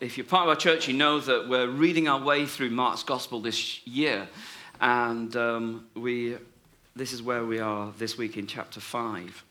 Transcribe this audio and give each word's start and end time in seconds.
if 0.00 0.18
you're 0.18 0.26
part 0.26 0.42
of 0.42 0.48
our 0.50 0.56
church, 0.56 0.88
you 0.88 0.94
know 0.94 1.20
that 1.20 1.48
we're 1.48 1.68
reading 1.68 2.08
our 2.08 2.20
way 2.20 2.46
through 2.46 2.70
Mark's 2.70 3.02
Gospel 3.02 3.40
this 3.40 3.86
year. 3.86 4.28
And 4.80 5.34
um, 5.36 5.86
we, 5.94 6.36
this 6.94 7.12
is 7.12 7.22
where 7.22 7.44
we 7.44 7.60
are 7.60 7.92
this 7.98 8.18
week 8.18 8.36
in 8.36 8.46
chapter 8.46 8.80
5. 8.80 9.44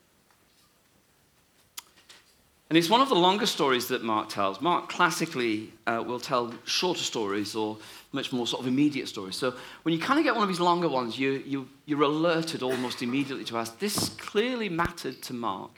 And 2.70 2.78
it's 2.78 2.89
one 2.89 3.02
of 3.02 3.10
the 3.10 3.16
longer 3.16 3.46
stories 3.46 3.88
that 3.88 4.04
Mark 4.04 4.29
tells. 4.29 4.60
Mark 4.60 4.89
classically 4.89 5.71
uh, 5.86 6.04
will 6.06 6.20
tell 6.20 6.54
shorter 6.66 7.02
stories 7.02 7.56
or 7.56 7.78
much 8.12 8.34
more 8.34 8.48
sort 8.48 8.62
of 8.62 8.68
immediate 8.68 9.08
stories. 9.08 9.36
So 9.36 9.54
when 9.84 9.94
you 9.94 10.00
kind 10.00 10.20
of 10.20 10.26
get 10.26 10.36
one 10.36 10.44
of 10.44 10.50
his 10.50 10.60
longer 10.60 10.90
ones, 10.90 11.18
you, 11.18 11.44
you, 11.46 11.70
you're 11.86 12.02
alerted 12.02 12.64
almost 12.64 13.02
immediately 13.02 13.46
to 13.46 13.58
ask, 13.58 13.78
this 13.80 14.10
clearly 14.10 14.70
mattered 14.70 15.22
to 15.24 15.34
Mark. 15.34 15.72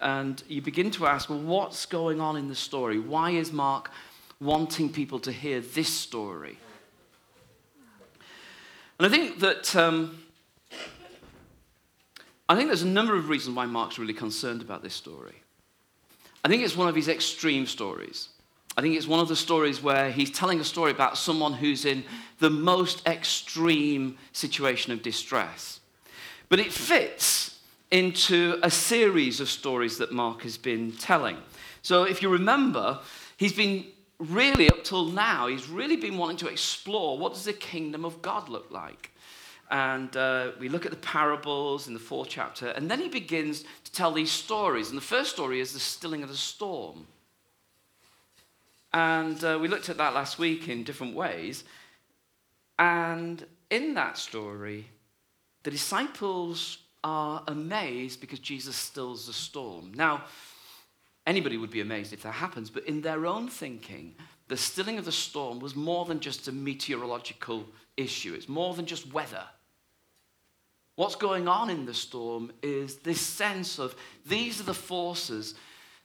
And 0.00 0.42
you 0.48 0.60
begin 0.60 0.90
to 0.92 1.06
ask, 1.06 1.30
well, 1.30 1.38
what's 1.38 1.86
going 1.86 2.20
on 2.20 2.36
in 2.36 2.48
the 2.48 2.54
story? 2.54 2.98
Why 2.98 3.30
is 3.30 3.52
Mark 3.52 3.90
wanting 4.40 4.92
people 4.92 5.18
to 5.20 5.32
hear 5.32 5.60
this 5.60 5.88
story? 5.88 6.58
And 8.98 9.06
I 9.06 9.08
think 9.08 9.40
that 9.40 9.74
um, 9.76 10.22
I 12.48 12.54
think 12.54 12.68
there's 12.68 12.82
a 12.82 12.86
number 12.86 13.16
of 13.16 13.28
reasons 13.28 13.56
why 13.56 13.66
Mark's 13.66 13.98
really 13.98 14.14
concerned 14.14 14.62
about 14.62 14.82
this 14.82 14.94
story. 14.94 15.34
I 16.44 16.48
think 16.48 16.62
it's 16.62 16.76
one 16.76 16.88
of 16.88 16.94
his 16.94 17.08
extreme 17.08 17.66
stories. 17.66 18.28
I 18.76 18.82
think 18.82 18.94
it's 18.94 19.06
one 19.06 19.20
of 19.20 19.28
the 19.28 19.36
stories 19.36 19.82
where 19.82 20.10
he's 20.10 20.30
telling 20.30 20.60
a 20.60 20.64
story 20.64 20.92
about 20.92 21.16
someone 21.18 21.54
who's 21.54 21.84
in 21.84 22.04
the 22.38 22.50
most 22.50 23.06
extreme 23.06 24.18
situation 24.32 24.92
of 24.92 25.02
distress. 25.02 25.80
But 26.48 26.60
it 26.60 26.72
fits 26.72 27.55
into 27.90 28.58
a 28.62 28.70
series 28.70 29.40
of 29.40 29.48
stories 29.48 29.98
that 29.98 30.12
Mark 30.12 30.42
has 30.42 30.58
been 30.58 30.92
telling. 30.92 31.36
So 31.82 32.04
if 32.04 32.20
you 32.22 32.28
remember, 32.28 32.98
he's 33.36 33.52
been 33.52 33.86
really 34.18 34.68
up 34.70 34.82
till 34.82 35.06
now, 35.06 35.46
he's 35.46 35.68
really 35.68 35.96
been 35.96 36.18
wanting 36.18 36.38
to 36.38 36.48
explore 36.48 37.18
what 37.18 37.34
does 37.34 37.44
the 37.44 37.52
kingdom 37.52 38.04
of 38.04 38.22
God 38.22 38.48
look 38.48 38.70
like? 38.70 39.12
And 39.70 40.16
uh, 40.16 40.52
we 40.60 40.68
look 40.68 40.84
at 40.84 40.92
the 40.92 40.98
parables 40.98 41.88
in 41.88 41.94
the 41.94 42.00
fourth 42.00 42.28
chapter, 42.28 42.68
and 42.68 42.90
then 42.90 43.00
he 43.00 43.08
begins 43.08 43.64
to 43.84 43.92
tell 43.92 44.12
these 44.12 44.30
stories. 44.30 44.88
And 44.88 44.96
the 44.96 45.02
first 45.02 45.32
story 45.32 45.60
is 45.60 45.72
the 45.72 45.80
stilling 45.80 46.22
of 46.22 46.28
the 46.28 46.36
storm. 46.36 47.06
And 48.92 49.42
uh, 49.42 49.58
we 49.60 49.68
looked 49.68 49.88
at 49.88 49.98
that 49.98 50.14
last 50.14 50.38
week 50.38 50.68
in 50.68 50.84
different 50.84 51.14
ways. 51.14 51.64
And 52.78 53.44
in 53.70 53.94
that 53.94 54.18
story, 54.18 54.86
the 55.64 55.70
disciples 55.70 56.78
are 57.06 57.44
amazed 57.46 58.20
because 58.20 58.40
Jesus 58.40 58.74
stills 58.74 59.28
the 59.28 59.32
storm. 59.32 59.92
Now, 59.94 60.24
anybody 61.24 61.56
would 61.56 61.70
be 61.70 61.80
amazed 61.80 62.12
if 62.12 62.24
that 62.24 62.32
happens, 62.32 62.68
but 62.68 62.84
in 62.86 63.00
their 63.00 63.26
own 63.26 63.46
thinking, 63.46 64.16
the 64.48 64.56
stilling 64.56 64.98
of 64.98 65.04
the 65.04 65.12
storm 65.12 65.60
was 65.60 65.76
more 65.76 66.04
than 66.04 66.18
just 66.18 66.48
a 66.48 66.52
meteorological 66.52 67.64
issue, 67.96 68.34
it's 68.34 68.48
more 68.48 68.74
than 68.74 68.86
just 68.86 69.12
weather. 69.12 69.44
What's 70.96 71.14
going 71.14 71.46
on 71.46 71.70
in 71.70 71.86
the 71.86 71.94
storm 71.94 72.50
is 72.60 72.96
this 72.96 73.20
sense 73.20 73.78
of 73.78 73.94
these 74.26 74.60
are 74.60 74.64
the 74.64 74.74
forces 74.74 75.54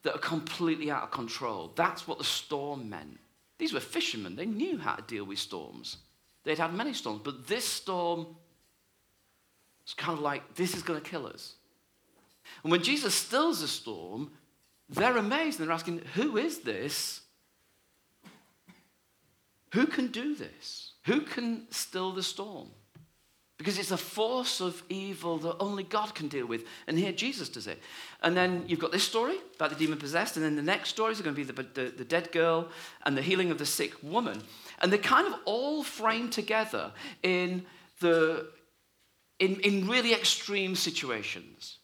that 0.04 0.14
are 0.14 0.20
completely 0.20 0.92
out 0.92 1.02
of 1.02 1.10
control. 1.10 1.72
That's 1.76 2.08
what 2.08 2.20
the 2.20 2.24
storm 2.24 2.90
meant. 2.90 3.20
These 3.58 3.74
were 3.74 3.80
fishermen, 3.80 4.36
they 4.36 4.46
knew 4.46 4.78
how 4.78 4.94
to 4.94 5.02
deal 5.02 5.26
with 5.26 5.40
storms. 5.40 5.98
They'd 6.44 6.60
had 6.60 6.76
many 6.76 6.94
storms, 6.94 7.22
but 7.24 7.48
this 7.48 7.66
storm 7.66 8.28
was 9.92 10.06
kind 10.06 10.18
of 10.18 10.24
like, 10.24 10.56
this 10.56 10.76
is 10.76 10.84
going 10.84 11.02
to 11.02 11.10
kill 11.10 11.28
us. 11.28 11.56
And 12.64 12.72
when 12.72 12.84
Jesus 12.84 13.14
stills 13.14 13.62
the 13.62 13.68
storm, 13.68 14.32
they're 14.90 15.18
amazed 15.18 15.60
and 15.60 15.68
they're 15.68 15.74
asking, 15.76 16.02
Who 16.16 16.38
is 16.38 16.60
this? 16.60 17.22
Who 19.74 19.86
can 19.88 20.08
do 20.08 20.36
this? 20.36 20.92
Who 21.06 21.22
can 21.22 21.66
still 21.70 22.12
the 22.12 22.24
storm? 22.24 22.70
Because 23.58 23.78
it's 23.78 23.92
a 23.92 23.98
force 23.98 24.60
of 24.60 24.84
evil 24.90 25.38
that 25.38 25.58
only 25.60 25.84
God 25.84 26.16
can 26.16 26.28
deal 26.28 26.46
with. 26.46 26.66
And 26.88 26.98
here 26.98 27.12
Jesus 27.12 27.48
does 27.48 27.68
it. 27.68 27.80
And 28.22 28.36
then 28.36 28.66
you've 28.68 28.80
got 28.80 28.92
this 28.92 29.04
story 29.04 29.36
about 29.56 29.70
the 29.70 29.76
demon 29.76 30.00
possessed. 30.00 30.36
And 30.36 30.44
then 30.44 30.56
the 30.56 30.62
next 30.62 30.90
stories 30.90 31.20
are 31.20 31.24
going 31.24 31.36
to 31.36 31.46
be 31.46 31.50
the, 31.50 31.64
the, 31.74 31.90
the 31.90 32.04
dead 32.04 32.32
girl 32.32 32.70
and 33.06 33.16
the 33.16 33.22
healing 33.22 33.52
of 33.52 33.60
the 33.60 33.66
sick 33.66 33.94
woman. 34.04 34.42
And 34.80 34.92
they're 34.92 35.00
kind 35.00 35.28
of 35.28 35.40
all 35.46 35.84
framed 35.84 36.32
together 36.32 36.92
in, 37.22 37.66
the, 38.00 38.48
in, 39.42 39.60
in 39.62 39.88
really 39.88 40.14
extreme 40.14 40.76
situations. 40.76 41.80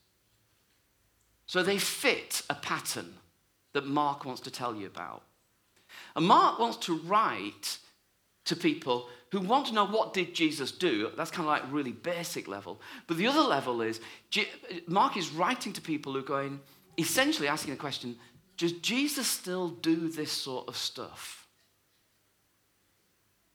So 1.47 1.63
they 1.63 1.79
fit 1.79 2.43
a 2.49 2.55
pattern 2.55 3.15
that 3.73 3.87
Mark 3.87 4.25
wants 4.25 4.41
to 4.41 4.51
tell 4.51 4.75
you 4.75 4.85
about. 4.85 5.23
And 6.15 6.25
Mark 6.25 6.59
wants 6.59 6.77
to 6.85 6.99
write 6.99 7.79
to 8.45 8.55
people 8.55 9.09
who 9.31 9.39
want 9.39 9.65
to 9.67 9.73
know 9.73 9.85
what 9.85 10.13
did 10.13 10.35
Jesus 10.35 10.71
do. 10.71 11.09
That's 11.17 11.31
kind 11.31 11.47
of 11.47 11.51
like 11.51 11.63
really 11.71 11.91
basic 11.91 12.47
level. 12.47 12.79
But 13.07 13.17
the 13.17 13.27
other 13.27 13.41
level 13.41 13.81
is 13.81 13.99
Mark 14.87 15.17
is 15.17 15.31
writing 15.31 15.73
to 15.73 15.81
people 15.81 16.13
who 16.13 16.19
are 16.19 16.21
going, 16.21 16.59
essentially 16.97 17.47
asking 17.47 17.73
the 17.73 17.79
question, 17.79 18.17
does 18.55 18.73
Jesus 18.73 19.27
still 19.27 19.69
do 19.69 20.09
this 20.09 20.31
sort 20.31 20.67
of 20.67 20.77
stuff? 20.77 21.47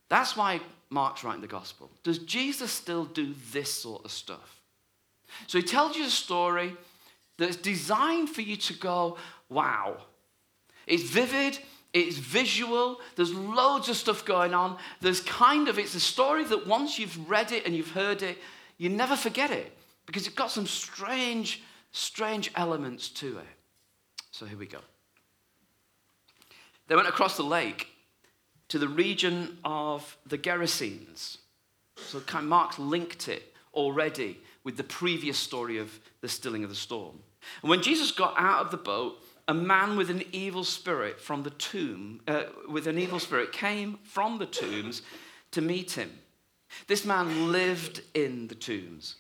That's 0.09 0.37
why 0.37 0.61
Mark's 0.93 1.25
writing 1.25 1.41
the 1.41 1.49
gospel. 1.49 1.91
Does 2.03 2.19
Jesus 2.19 2.71
still 2.71 3.05
do 3.05 3.35
this 3.53 3.73
sort 3.73 4.05
of 4.05 4.11
stuff? 4.11 4.61
So 5.47 5.59
he 5.59 5.65
tells 5.65 5.97
you 5.97 6.05
a 6.05 6.11
story 6.11 6.77
that's 7.39 7.57
designed 7.57 8.29
for 8.29 8.43
you 8.43 8.57
to 8.57 8.75
go, 8.75 9.17
wow. 9.49 9.97
It's 10.87 11.03
vivid, 11.03 11.59
it's 11.93 12.19
visual, 12.19 13.01
there's 13.17 13.33
loads 13.33 13.89
of 13.89 13.97
stuff 13.97 14.25
going 14.25 14.55
on. 14.55 14.77
There's 15.01 15.21
kind 15.21 15.69
of, 15.69 15.79
it's 15.79 15.95
a 15.95 16.01
story 16.01 16.45
that 16.45 16.67
once 16.67 16.99
you've 16.99 17.29
read 17.29 17.53
it 17.53 17.65
and 17.65 17.75
you've 17.75 17.93
heard 17.93 18.23
it, 18.23 18.39
you 18.77 18.89
never 18.89 19.17
forget 19.17 19.51
it 19.51 19.77
because 20.07 20.27
it's 20.27 20.35
got 20.35 20.51
some 20.51 20.67
strange, 20.67 21.63
strange 21.93 22.51
elements 22.55 23.09
to 23.09 23.39
it. 23.39 23.47
So 24.31 24.45
here 24.45 24.59
we 24.59 24.67
go. 24.67 24.79
They 26.89 26.97
went 26.97 27.09
across 27.09 27.37
the 27.37 27.45
lake 27.45 27.89
to 28.73 28.79
the 28.79 28.89
region 28.89 29.59
of 29.67 30.17
the 30.25 30.39
Gerasenes. 30.39 31.37
So 31.97 32.21
kind 32.21 32.49
Mark's 32.49 32.79
linked 32.79 33.29
it 33.29 33.55
already 33.75 34.39
with 34.65 34.79
the 34.79 34.83
previous 34.83 35.39
story 35.39 35.77
of 35.77 36.01
the 36.23 36.29
stilling 36.29 36.65
of 36.65 36.71
the 36.71 36.77
storm. 36.77 37.19
And 37.61 37.69
when 37.69 37.83
Jesus 37.83 38.13
got 38.13 38.33
out 38.39 38.65
of 38.65 38.71
the 38.71 38.79
boat, 38.79 39.23
a 39.47 39.53
man 39.53 39.99
with 39.99 40.09
an 40.09 40.23
evil 40.33 40.65
spirit 40.65 41.21
from 41.21 41.43
the 41.43 41.51
tomb, 41.51 42.23
uh, 42.27 42.45
with 42.67 42.87
an 42.87 42.99
evil 42.99 43.19
spirit, 43.19 43.53
came 43.53 43.99
from 44.05 44.39
the 44.39 44.47
tombs 44.47 45.03
to 45.51 45.61
meet 45.61 45.91
him. 45.91 46.11
This 46.87 47.05
man 47.05 47.53
lived 47.53 48.01
in 48.15 48.49
the 48.49 48.55
tombs, 48.55 49.17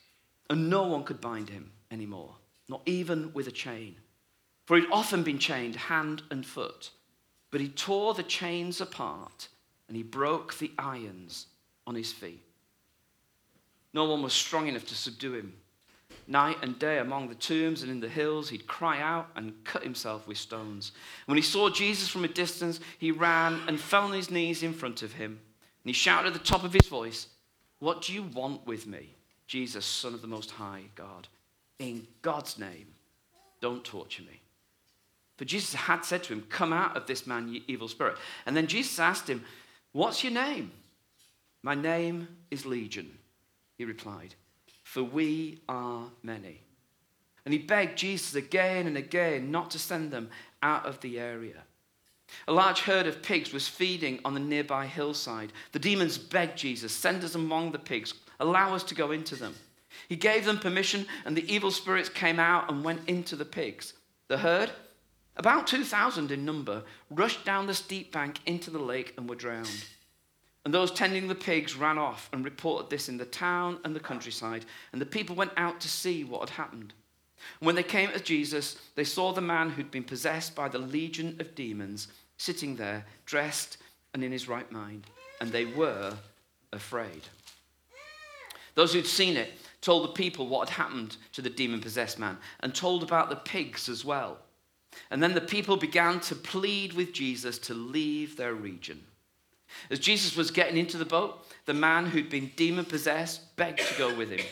and 0.49 0.71
no 0.71 0.85
one 0.85 1.05
could 1.05 1.21
bind 1.21 1.51
him 1.51 1.73
anymore, 1.91 2.37
not 2.71 2.81
even 2.87 3.35
with 3.35 3.49
a 3.49 3.53
chain. 3.53 3.97
For 4.65 4.79
he'd 4.79 4.89
often 4.91 5.23
been 5.23 5.39
chained 5.39 5.77
hand 5.77 6.23
and 6.31 6.47
foot, 6.47 6.91
but 7.53 7.61
he 7.61 7.69
tore 7.69 8.15
the 8.15 8.23
chains 8.25 8.81
apart 8.81 9.49
and 9.87 9.97
he 9.97 10.03
broke 10.03 10.59
the 10.59 10.73
irons 10.79 11.47
on 11.87 11.95
his 11.95 12.11
feet. 12.11 12.43
No 13.95 14.07
one 14.07 14.23
was 14.23 14.33
strong 14.33 14.67
enough 14.67 14.87
to 14.87 14.95
subdue 14.95 15.35
him. 15.35 15.53
Night 16.27 16.57
and 16.63 16.79
day 16.79 16.99
among 16.99 17.29
the 17.29 17.35
tombs 17.35 17.83
and 17.83 17.91
in 17.91 18.01
the 18.01 18.09
hills, 18.09 18.49
he'd 18.49 18.67
cry 18.67 19.01
out 19.01 19.29
and 19.37 19.53
cut 19.65 19.83
himself 19.83 20.27
with 20.27 20.39
stones. 20.39 20.93
When 21.27 21.37
he 21.37 21.43
saw 21.43 21.69
Jesus 21.69 22.09
from 22.09 22.25
a 22.25 22.29
distance, 22.29 22.81
he 22.99 23.11
ran 23.11 23.61
and 23.69 23.79
fell 23.79 24.05
on 24.05 24.13
his 24.13 24.31
knees 24.31 24.63
in 24.63 24.73
front 24.73 25.03
of 25.03 25.13
him. 25.13 25.33
And 25.33 25.91
he 25.91 25.93
shouted 25.93 26.29
at 26.29 26.33
the 26.33 26.39
top 26.39 26.65
of 26.65 26.73
his 26.73 26.89
voice, 26.89 27.27
What 27.81 28.03
do 28.03 28.15
you 28.15 28.23
want 28.23 28.67
with 28.67 28.87
me, 28.87 29.15
Jesus, 29.47 29.85
Son 29.85 30.15
of 30.15 30.23
the 30.23 30.29
Most 30.29 30.53
High 30.53 30.85
God? 30.95 31.29
In 31.79 32.07
God's 32.23 32.59
name, 32.59 32.87
don't 33.61 33.85
torture 33.85 34.23
me. 34.23 34.41
For 35.37 35.45
Jesus 35.45 35.75
had 35.75 36.05
said 36.05 36.23
to 36.25 36.33
him, 36.33 36.47
Come 36.49 36.73
out 36.73 36.97
of 36.97 37.07
this 37.07 37.27
man, 37.27 37.49
you 37.49 37.63
evil 37.67 37.89
spirit. 37.89 38.17
And 38.47 38.57
then 38.57 38.67
Jesus 38.67 38.99
asked 38.99 39.29
him, 39.29 39.45
What's 39.93 40.23
your 40.23 40.33
name? 40.33 40.73
My 41.63 41.75
name 41.75 42.29
is 42.51 42.67
Legion, 42.67 43.19
he 43.79 43.85
replied 43.85 44.35
for 44.93 45.03
we 45.03 45.59
are 45.71 46.11
many. 46.23 46.61
And 47.47 47.55
he 47.55 47.59
begged 47.59 47.97
Jesus 47.97 48.35
again 48.35 48.87
and 48.87 48.99
again 48.99 49.51
not 49.51 49.71
to 49.71 49.79
send 49.79 50.11
them 50.11 50.29
out 50.63 50.85
of 50.85 51.01
the 51.01 51.19
area. 51.19 51.63
A 52.47 52.53
large 52.53 52.81
herd 52.81 53.07
of 53.07 53.23
pigs 53.23 53.55
was 53.55 53.67
feeding 53.67 54.21
on 54.23 54.35
the 54.35 54.41
nearby 54.41 54.87
hillside. 54.87 55.51
The 55.73 55.79
demons 55.79 56.19
begged 56.19 56.59
Jesus, 56.59 56.93
Send 56.93 57.25
us 57.25 57.35
among 57.35 57.73
the 57.73 57.79
pigs, 57.79 58.13
allow 58.39 58.75
us 58.75 58.83
to 58.85 58.95
go 58.95 59.13
into 59.13 59.35
them. 59.35 59.55
He 60.11 60.17
gave 60.17 60.45
them 60.45 60.59
permission, 60.59 61.07
and 61.25 61.35
the 61.35 61.51
evil 61.51 61.71
spirits 61.71 62.11
came 62.11 62.39
out 62.39 62.71
and 62.71 62.85
went 62.85 63.09
into 63.09 63.35
the 63.35 63.47
pigs. 63.47 63.95
The 64.29 64.37
herd, 64.37 64.73
about 65.37 65.67
2,000 65.67 66.31
in 66.31 66.45
number, 66.45 66.83
rushed 67.11 67.45
down 67.45 67.67
the 67.67 67.75
steep 67.75 68.13
bank 68.13 68.41
into 68.47 68.71
the 68.71 68.79
lake 68.79 69.15
and 69.17 69.29
were 69.29 69.35
drowned. 69.35 69.85
And 70.65 70.73
those 70.73 70.93
tending 70.93 71.27
the 71.27 71.35
pigs 71.35 71.77
ran 71.77 71.99
off 71.99 72.29
and 72.33 72.45
reported 72.45 72.91
this 72.91 73.09
in 73.09 73.17
the 73.17 73.25
town 73.25 73.79
and 73.85 73.97
the 73.97 74.01
countryside. 74.01 74.65
And 74.93 75.01
the 75.01 75.07
people 75.07 75.35
went 75.35 75.53
out 75.57 75.81
to 75.81 75.89
see 75.89 76.23
what 76.23 76.49
had 76.49 76.51
happened. 76.51 76.93
And 77.61 77.67
when 77.67 77.75
they 77.75 77.83
came 77.83 78.11
to 78.13 78.21
Jesus, 78.21 78.77
they 78.95 79.05
saw 79.05 79.33
the 79.33 79.41
man 79.41 79.71
who'd 79.71 79.91
been 79.91 80.05
possessed 80.05 80.55
by 80.55 80.69
the 80.69 80.79
legion 80.79 81.37
of 81.41 81.55
demons 81.55 82.09
sitting 82.37 82.77
there, 82.77 83.05
dressed 83.27 83.79
and 84.15 84.23
in 84.23 84.33
his 84.33 84.49
right 84.49 84.71
mind, 84.71 85.07
and 85.41 85.51
they 85.51 85.65
were 85.65 86.15
afraid. 86.73 87.23
Those 88.75 88.93
who'd 88.93 89.07
seen 89.07 89.37
it 89.37 89.53
told 89.81 90.05
the 90.05 90.13
people 90.13 90.47
what 90.47 90.69
had 90.69 90.77
happened 90.77 91.17
to 91.33 91.43
the 91.43 91.51
demon 91.51 91.81
possessed 91.81 92.19
man 92.19 92.39
and 92.61 92.75
told 92.75 93.03
about 93.03 93.29
the 93.29 93.37
pigs 93.37 93.89
as 93.89 94.05
well. 94.05 94.39
And 95.11 95.23
then 95.23 95.35
the 95.35 95.41
people 95.41 95.77
began 95.77 96.21
to 96.21 96.35
plead 96.35 96.93
with 96.93 97.13
Jesus 97.13 97.59
to 97.61 97.75
leave 97.75 98.37
their 98.37 98.55
region. 98.55 99.05
As 99.91 99.99
Jesus 99.99 100.37
was 100.37 100.51
getting 100.51 100.77
into 100.77 100.99
the 100.99 101.05
boat, 101.05 101.47
the 101.65 101.75
man 101.75 102.07
who'd 102.07 102.31
been 102.31 102.53
demon 102.57 102.85
possessed 102.85 103.57
begged 103.57 103.81
to 103.81 103.99
go 103.99 104.15
with 104.15 104.31
him. 104.31 104.45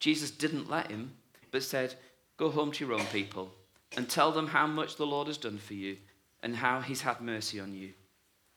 Jesus 0.00 0.30
didn't 0.30 0.70
let 0.70 0.90
him, 0.90 1.12
but 1.50 1.62
said, 1.62 1.94
Go 2.36 2.50
home 2.50 2.70
to 2.72 2.86
your 2.86 2.94
own 2.94 3.06
people 3.06 3.50
and 3.96 4.08
tell 4.08 4.30
them 4.30 4.46
how 4.46 4.66
much 4.66 4.96
the 4.96 5.06
Lord 5.06 5.26
has 5.26 5.38
done 5.38 5.58
for 5.58 5.74
you 5.74 5.96
and 6.42 6.54
how 6.54 6.80
he's 6.80 7.00
had 7.00 7.20
mercy 7.20 7.58
on 7.58 7.74
you. 7.74 7.92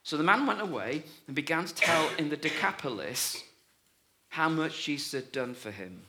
So 0.04 0.18
the 0.18 0.24
man 0.24 0.46
went 0.46 0.62
away 0.62 1.04
and 1.28 1.36
began 1.36 1.66
to 1.66 1.74
tell 1.74 2.10
in 2.18 2.30
the 2.30 2.38
Decapolis 2.38 3.44
how 4.30 4.50
much 4.50 4.84
Jesus 4.84 5.12
had 5.12 5.32
done 5.32 5.54
for 5.54 5.72
him. 5.72 6.04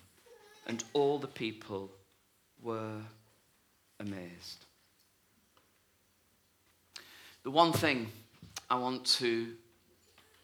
And 0.67 0.85
all 0.93 1.19
the 1.19 1.27
people 1.27 1.91
were 2.63 3.01
amazed. 3.99 4.67
The 7.45 7.51
one 7.51 7.73
thing 7.73 8.07
I 8.71 8.77
want 8.77 9.05
to 9.19 9.49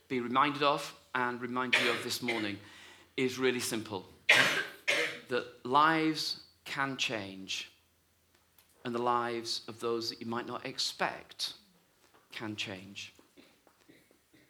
be 0.09 0.19
reminded 0.19 0.65
of 0.65 0.93
and 1.15 1.41
remind 1.41 1.77
you 1.81 1.91
of 1.91 2.03
this 2.03 2.23
morning 2.23 2.59
is 3.17 3.39
really 3.39 3.61
simple 3.61 4.05
that 5.29 5.45
lives 5.65 6.41
can 6.65 6.97
change, 6.97 7.71
and 8.85 8.93
the 8.93 9.01
lives 9.01 9.61
of 9.69 9.79
those 9.79 10.11
that 10.11 10.21
you 10.21 10.27
might 10.27 10.49
not 10.49 10.67
expect 10.67 11.53
can 12.33 12.57
change. 12.57 13.15
I 13.39 13.43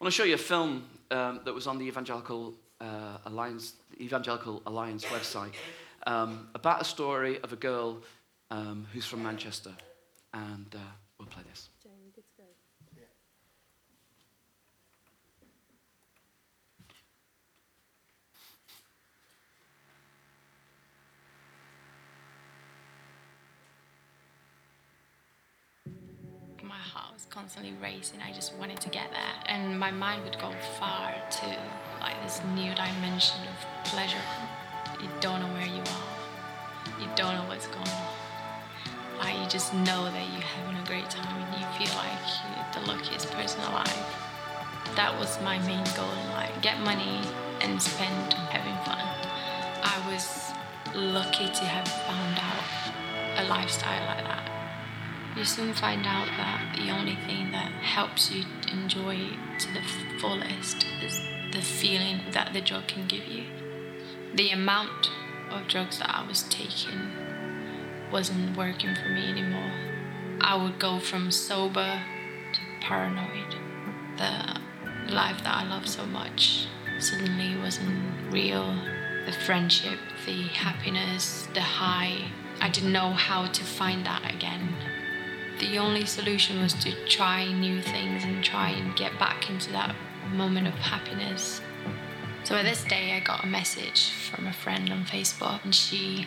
want 0.01 0.11
to 0.13 0.17
show 0.17 0.25
you 0.25 0.37
a 0.37 0.39
film 0.39 0.85
um, 1.11 1.41
that 1.45 1.53
was 1.53 1.67
on 1.67 1.77
the 1.77 1.85
Evangelical 1.85 2.55
uh, 2.81 3.19
Alliance, 3.27 3.75
Evangelical 4.01 4.63
Alliance 4.67 5.05
website 5.05 5.53
um, 6.07 6.49
about 6.55 6.81
a 6.81 6.85
story 6.85 7.41
of 7.43 7.53
a 7.53 7.57
girl 7.57 7.99
um, 8.51 8.87
who's 8.95 9.05
from 9.05 9.23
Manchester, 9.23 9.75
and 10.33 10.75
uh, 10.75 10.79
we'll 11.19 11.29
play 11.29 11.43
this. 11.51 11.69
Constantly 27.27 27.75
racing. 27.83 28.21
I 28.21 28.33
just 28.33 28.55
wanted 28.57 28.81
to 28.81 28.89
get 28.91 29.11
there. 29.11 29.35
And 29.47 29.79
my 29.79 29.91
mind 29.91 30.25
would 30.25 30.39
go 30.39 30.53
far 30.79 31.13
to 31.13 31.47
like 32.01 32.21
this 32.23 32.41
new 32.55 32.73
dimension 32.75 33.41
of 33.43 33.85
pleasure. 33.85 34.23
You 35.03 35.09
don't 35.21 35.41
know 35.41 35.53
where 35.55 35.67
you 35.67 35.81
are. 35.81 37.01
You 37.01 37.09
don't 37.17 37.35
know 37.35 37.45
what's 37.49 37.67
going 37.67 37.89
on. 37.89 39.19
Like 39.19 39.39
you 39.39 39.49
just 39.49 39.75
know 39.75 40.05
that 40.05 40.27
you're 40.33 40.43
having 40.43 40.81
a 40.81 40.87
great 40.87 41.11
time 41.11 41.43
and 41.43 41.61
you 41.61 41.67
feel 41.79 41.97
like 41.97 42.19
you're 42.55 42.83
the 42.83 42.93
luckiest 42.93 43.31
person 43.33 43.61
alive. 43.63 43.99
That 44.95 45.17
was 45.19 45.41
my 45.43 45.59
main 45.67 45.85
goal 45.97 46.11
in 46.23 46.29
life. 46.31 46.55
Get 46.63 46.79
money 46.81 47.21
and 47.61 47.83
spend 47.83 48.33
having 48.35 48.77
fun. 48.85 49.03
I 49.83 50.13
was 50.13 50.53
lucky 50.95 51.47
to 51.47 51.65
have 51.65 51.89
found 52.07 52.39
out 52.39 53.45
a 53.45 53.49
lifestyle 53.49 54.07
like 54.07 54.25
that 54.25 54.48
you 55.39 55.45
soon 55.45 55.73
find 55.73 56.05
out 56.05 56.27
that 56.37 56.75
the 56.77 56.91
only 56.91 57.15
thing 57.15 57.53
that 57.53 57.71
helps 57.71 58.33
you 58.33 58.45
enjoy 58.73 59.17
to 59.61 59.73
the 59.73 59.83
fullest 60.19 60.85
is 61.01 61.21
the 61.53 61.63
feeling 61.63 62.21
that 62.33 62.53
the 62.53 62.61
drug 62.61 62.89
can 62.89 63.07
give 63.07 63.25
you. 63.25 63.45
The 64.35 64.51
amount 64.51 65.11
of 65.51 65.69
drugs 65.69 66.01
that 66.01 66.11
I 66.11 66.27
was 66.27 66.43
taking 66.45 67.13
wasn't 68.11 68.57
working 68.57 68.97
for 68.97 69.11
me 69.11 69.29
anymore. 69.29 69.71
I 70.41 70.57
would 70.57 70.81
go 70.81 70.99
from 70.99 71.31
sober 71.31 72.03
to 72.53 72.61
paranoid. 72.81 73.55
The 74.17 74.61
life 75.13 75.39
that 75.45 75.55
I 75.55 75.69
loved 75.69 75.89
so 75.89 76.05
much 76.05 76.67
suddenly 76.99 77.57
wasn't 77.61 78.33
real. 78.33 78.75
The 79.25 79.33
friendship, 79.33 80.01
the 80.27 80.43
happiness, 80.49 81.47
the 81.55 81.61
high. 81.61 82.33
I 82.61 82.71
didn't 82.71 82.93
know 82.93 83.13
how 83.13 83.47
to 83.47 83.63
find 83.63 84.05
that 84.05 84.35
again 84.35 84.75
the 85.59 85.79
only 85.79 86.05
solution 86.05 86.61
was 86.61 86.75
to 86.75 86.93
try 87.07 87.51
new 87.53 87.83
things 87.83 88.25
and 88.25 88.45
try 88.45 88.71
and 88.71 88.97
get 88.97 89.19
back 89.19 89.51
into 89.51 89.71
that 89.73 89.95
moment 90.33 90.67
of 90.69 90.75
happiness. 90.75 91.61
So 92.45 92.55
at 92.55 92.65
this 92.65 92.85
day, 92.85 93.15
I 93.15 93.21
got 93.21 93.45
a 93.45 93.47
message 93.47 94.11
from 94.11 94.47
a 94.47 94.53
friend 94.53 94.91
on 94.91 95.05
Facebook, 95.05 95.63
and 95.65 95.75
she 95.75 96.27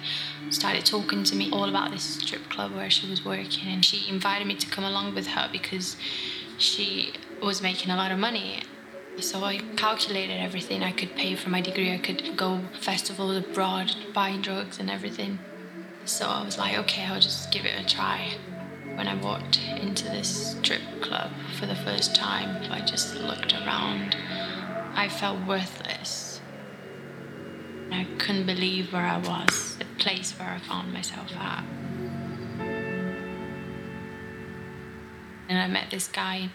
started 0.50 0.86
talking 0.86 1.24
to 1.24 1.36
me 1.36 1.50
all 1.52 1.68
about 1.68 1.92
this 1.92 2.04
strip 2.04 2.48
club 2.50 2.76
where 2.76 2.90
she 2.90 3.10
was 3.10 3.26
working, 3.26 3.70
and 3.70 3.84
she 3.84 4.08
invited 4.08 4.46
me 4.46 4.56
to 4.56 4.68
come 4.68 4.84
along 4.84 5.16
with 5.16 5.28
her 5.28 5.50
because 5.52 5.98
she 6.58 7.14
was 7.42 7.62
making 7.62 7.90
a 7.90 7.96
lot 7.96 8.12
of 8.12 8.20
money. 8.20 8.62
So 9.20 9.44
I 9.44 9.58
calculated 9.78 10.40
everything 10.40 10.84
I 10.84 10.92
could 10.92 11.16
pay 11.16 11.36
for 11.36 11.50
my 11.50 11.60
degree. 11.60 11.92
I 11.92 11.98
could 11.98 12.38
go 12.38 12.62
festivals 12.80 13.38
abroad, 13.38 13.96
buy 14.14 14.38
drugs 14.38 14.80
and 14.80 14.90
everything. 14.92 15.40
So 16.06 16.28
I 16.28 16.44
was 16.46 16.58
like, 16.58 16.78
okay, 16.78 17.04
I'll 17.06 17.20
just 17.20 17.52
give 17.52 17.66
it 17.66 17.80
a 17.80 17.86
try 17.86 18.36
when 19.02 19.08
I 19.08 19.16
walked 19.16 19.60
into 19.80 20.04
this 20.10 20.52
strip 20.52 21.02
club 21.02 21.32
for 21.58 21.66
the 21.66 21.74
first 21.74 22.14
time, 22.14 22.72
I 22.72 22.82
just 22.82 23.16
looked 23.16 23.52
around. 23.52 24.16
I 24.94 25.10
felt 25.10 25.44
worthless. 25.48 26.40
I 27.92 28.06
couldn't 28.20 28.46
believe 28.46 28.94
where 28.94 29.08
I 29.08 29.18
was, 29.18 29.76
the 29.80 29.86
place 29.98 30.38
where 30.38 30.50
I 30.50 30.60
found 30.60 30.94
myself 30.94 31.36
at. 31.36 31.64
And 35.50 35.58
I 35.58 35.66
met 35.66 35.90
this 35.90 36.08
guy 36.08 36.52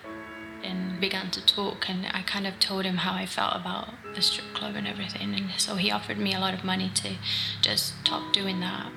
and 0.63 1.01
began 1.01 1.33
to 1.33 1.45
talk 1.45 1.91
and 1.91 2.07
I 2.13 2.23
kind 2.23 2.47
of 2.47 2.61
told 2.61 2.85
him 2.85 2.99
how 2.99 3.15
I 3.15 3.27
felt 3.27 3.57
about 3.57 3.89
the 4.15 4.23
strip 4.23 4.55
club 4.55 4.77
and 4.77 4.87
everything 4.87 5.35
and 5.35 5.51
so 5.59 5.75
he 5.75 5.91
offered 5.91 6.19
me 6.19 6.33
a 6.33 6.39
lot 6.39 6.55
of 6.55 6.63
money 6.63 6.93
to 6.95 7.17
just 7.61 7.99
stop 8.05 8.33
doing 8.33 8.61
that. 8.61 8.93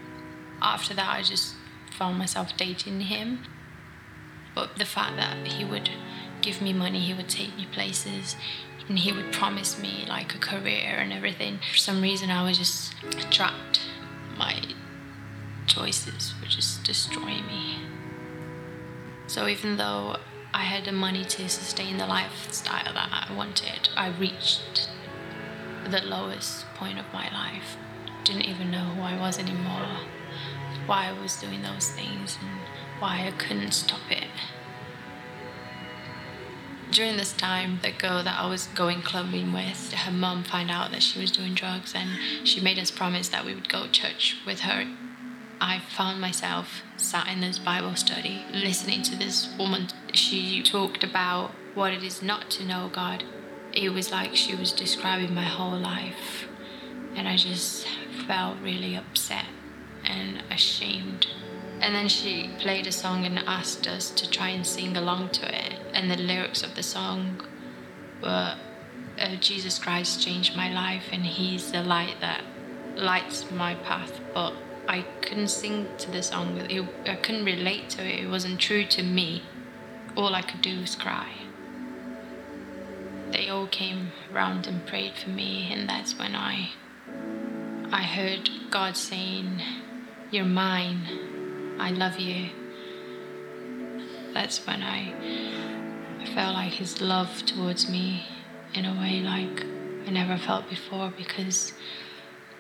After 0.61 0.93
that 0.93 1.09
I 1.09 1.23
just 1.23 1.55
found 1.99 2.17
myself 2.17 2.55
dating 2.55 3.01
him. 3.01 3.43
But 4.55 4.77
the 4.77 4.85
fact 4.85 5.17
that 5.17 5.45
he 5.45 5.65
would 5.65 5.89
give 6.41 6.61
me 6.61 6.71
money, 6.71 7.01
he 7.01 7.13
would 7.13 7.27
take 7.27 7.57
me 7.57 7.67
places, 7.69 8.37
and 8.87 8.97
he 8.97 9.11
would 9.11 9.33
promise 9.33 9.77
me 9.77 10.05
like 10.07 10.33
a 10.33 10.39
career 10.39 10.95
and 10.97 11.11
everything. 11.11 11.59
For 11.71 11.77
some 11.77 12.01
reason, 12.01 12.31
I 12.31 12.43
was 12.43 12.57
just 12.57 12.93
trapped. 13.29 13.81
My 14.37 14.61
choices 15.67 16.33
were 16.39 16.47
just 16.47 16.85
destroying 16.85 17.45
me. 17.45 17.79
So 19.27 19.47
even 19.47 19.75
though 19.75 20.17
I 20.53 20.63
had 20.63 20.85
the 20.85 20.93
money 20.93 21.25
to 21.25 21.49
sustain 21.49 21.97
the 21.97 22.07
lifestyle 22.07 22.93
that 22.93 23.27
I 23.29 23.35
wanted, 23.35 23.89
I 23.95 24.07
reached 24.07 24.89
the 25.87 26.01
lowest 26.01 26.65
point 26.75 26.97
of 26.97 27.05
my 27.13 27.29
life. 27.31 27.75
Didn't 28.23 28.45
even 28.45 28.71
know 28.71 28.85
who 28.95 29.01
I 29.01 29.19
was 29.19 29.37
anymore 29.37 29.85
why 30.89 31.07
I 31.07 31.21
was 31.21 31.39
doing 31.39 31.61
those 31.61 31.89
things 31.89 32.39
and 32.41 32.49
why 32.99 33.27
I 33.27 33.31
couldn't 33.37 33.73
stop 33.73 34.09
it. 34.09 34.27
During 36.89 37.15
this 37.15 37.31
time, 37.31 37.79
the 37.83 37.91
girl 37.91 38.23
that 38.23 38.39
I 38.39 38.49
was 38.49 38.65
going 38.73 39.03
clubbing 39.03 39.53
with, 39.53 39.93
her 39.93 40.11
mum 40.11 40.43
found 40.43 40.71
out 40.71 40.89
that 40.89 41.03
she 41.03 41.19
was 41.19 41.31
doing 41.31 41.53
drugs 41.53 41.93
and 41.93 42.09
she 42.43 42.59
made 42.59 42.79
us 42.79 42.89
promise 42.89 43.29
that 43.29 43.45
we 43.45 43.53
would 43.53 43.69
go 43.69 43.83
to 43.83 43.91
church 43.91 44.37
with 44.47 44.61
her. 44.61 44.87
I 45.61 45.77
found 45.77 46.19
myself 46.19 46.81
sat 46.97 47.27
in 47.27 47.41
this 47.41 47.59
Bible 47.59 47.95
study 47.95 48.43
listening 48.51 49.03
to 49.03 49.15
this 49.15 49.47
woman. 49.59 49.89
She 50.13 50.63
talked 50.63 51.03
about 51.03 51.51
what 51.75 51.93
it 51.93 52.01
is 52.01 52.23
not 52.23 52.49
to 52.51 52.65
know 52.65 52.89
God. 52.91 53.23
It 53.73 53.89
was 53.89 54.11
like 54.11 54.35
she 54.35 54.55
was 54.55 54.71
describing 54.71 55.35
my 55.35 55.43
whole 55.43 55.77
life. 55.77 56.47
And 57.15 57.27
I 57.27 57.35
just 57.37 57.85
felt 58.25 58.57
really 58.59 58.95
upset 58.95 59.45
and 60.09 60.43
ashamed. 60.51 61.27
And 61.79 61.95
then 61.95 62.09
she 62.09 62.49
played 62.59 62.87
a 62.87 62.91
song 62.91 63.25
and 63.25 63.39
asked 63.39 63.87
us 63.87 64.09
to 64.11 64.29
try 64.29 64.49
and 64.49 64.65
sing 64.65 64.97
along 64.97 65.29
to 65.29 65.47
it. 65.47 65.75
And 65.93 66.11
the 66.11 66.17
lyrics 66.17 66.63
of 66.63 66.75
the 66.75 66.83
song 66.83 67.41
were 68.21 68.55
uh, 69.17 69.35
Jesus 69.35 69.79
Christ 69.79 70.21
changed 70.21 70.55
my 70.55 70.71
life, 70.73 71.05
and 71.11 71.25
He's 71.25 71.71
the 71.71 71.83
light 71.83 72.15
that 72.21 72.43
lights 72.95 73.49
my 73.51 73.75
path. 73.75 74.19
But 74.33 74.53
I 74.87 75.01
couldn't 75.21 75.49
sing 75.49 75.87
to 75.99 76.11
the 76.11 76.23
song, 76.23 76.59
I 77.05 77.15
couldn't 77.15 77.45
relate 77.45 77.89
to 77.91 78.05
it, 78.05 78.23
it 78.23 78.29
wasn't 78.29 78.59
true 78.59 78.85
to 78.85 79.03
me. 79.03 79.43
All 80.15 80.33
I 80.33 80.41
could 80.41 80.61
do 80.61 80.81
was 80.81 80.95
cry. 80.95 81.33
They 83.31 83.47
all 83.47 83.67
came 83.67 84.11
round 84.33 84.65
and 84.67 84.85
prayed 84.85 85.13
for 85.15 85.29
me, 85.29 85.69
and 85.71 85.87
that's 85.87 86.17
when 86.17 86.35
I 86.35 86.71
I 87.91 88.03
heard 88.03 88.49
God 88.69 88.95
saying, 88.95 89.61
you're 90.31 90.45
mine. 90.45 91.77
I 91.79 91.91
love 91.91 92.19
you. 92.19 92.49
That's 94.33 94.65
when 94.65 94.83
I 94.83 95.13
felt 96.35 96.53
like 96.53 96.73
his 96.73 97.01
love 97.01 97.45
towards 97.45 97.89
me 97.89 98.25
in 98.73 98.85
a 98.85 98.93
way 98.93 99.21
like 99.21 99.65
I 100.07 100.11
never 100.11 100.37
felt 100.37 100.69
before 100.69 101.11
because 101.17 101.73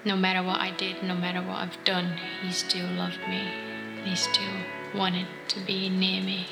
no 0.03 0.15
matter 0.15 0.41
what 0.41 0.59
I 0.59 0.71
did, 0.71 1.03
no 1.03 1.15
matter 1.15 1.41
what 1.41 1.57
I've 1.57 1.83
done, 1.83 2.17
he 2.41 2.51
still 2.51 2.89
loved 2.91 3.19
me. 3.29 3.47
He 4.03 4.15
still 4.15 4.57
wanted 4.95 5.27
to 5.49 5.59
be 5.59 5.89
near 5.89 6.23
me. 6.23 6.47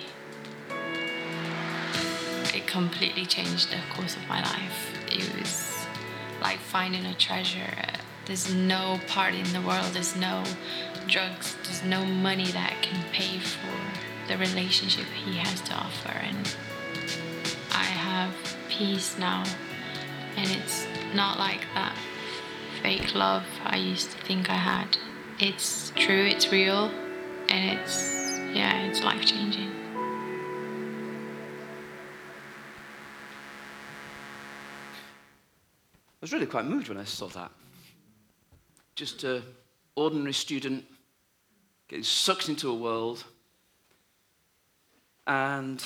It 2.53 2.67
completely 2.67 3.25
changed 3.25 3.71
the 3.71 3.79
course 3.93 4.15
of 4.15 4.27
my 4.27 4.41
life. 4.41 4.93
It 5.07 5.39
was 5.39 5.87
like 6.41 6.59
finding 6.59 7.05
a 7.05 7.15
treasure. 7.15 7.73
There's 8.27 8.53
no 8.53 8.99
party 9.07 9.39
in 9.39 9.53
the 9.53 9.61
world, 9.61 9.85
there's 9.93 10.17
no 10.17 10.43
drugs, 11.07 11.55
there's 11.63 11.81
no 11.83 12.03
money 12.03 12.51
that 12.51 12.73
can 12.81 13.01
pay 13.13 13.39
for 13.39 14.27
the 14.27 14.37
relationship 14.37 15.05
he 15.05 15.37
has 15.37 15.61
to 15.61 15.73
offer. 15.73 16.11
And 16.11 16.55
I 17.71 17.85
have 17.85 18.33
peace 18.67 19.17
now. 19.17 19.45
And 20.35 20.51
it's 20.51 20.85
not 21.15 21.39
like 21.39 21.61
that 21.73 21.95
fake 22.81 23.15
love 23.15 23.45
I 23.63 23.77
used 23.77 24.11
to 24.11 24.17
think 24.17 24.49
I 24.49 24.55
had. 24.55 24.97
It's 25.39 25.93
true, 25.95 26.25
it's 26.25 26.51
real, 26.51 26.91
and 27.47 27.79
it's, 27.79 28.11
yeah, 28.53 28.87
it's 28.87 29.01
life 29.03 29.25
changing. 29.25 29.71
I 36.19 36.19
was 36.19 36.33
really 36.33 36.45
quite 36.45 36.65
moved 36.65 36.89
when 36.89 36.97
I 36.97 37.05
saw 37.05 37.27
that. 37.27 37.51
Just 38.97 39.23
an 39.23 39.43
ordinary 39.95 40.33
student 40.33 40.83
getting 41.87 42.03
sucked 42.03 42.49
into 42.49 42.69
a 42.69 42.73
world. 42.73 43.23
And 45.27 45.83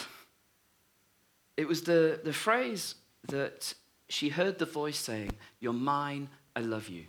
it 1.57 1.67
was 1.67 1.81
the, 1.81 2.21
the 2.23 2.31
phrase 2.31 2.95
that 3.27 3.73
she 4.07 4.29
heard 4.29 4.59
the 4.59 4.65
voice 4.65 4.97
saying, 4.97 5.31
You're 5.59 5.73
mine, 5.73 6.29
I 6.55 6.61
love 6.61 6.87
you. 6.87 7.03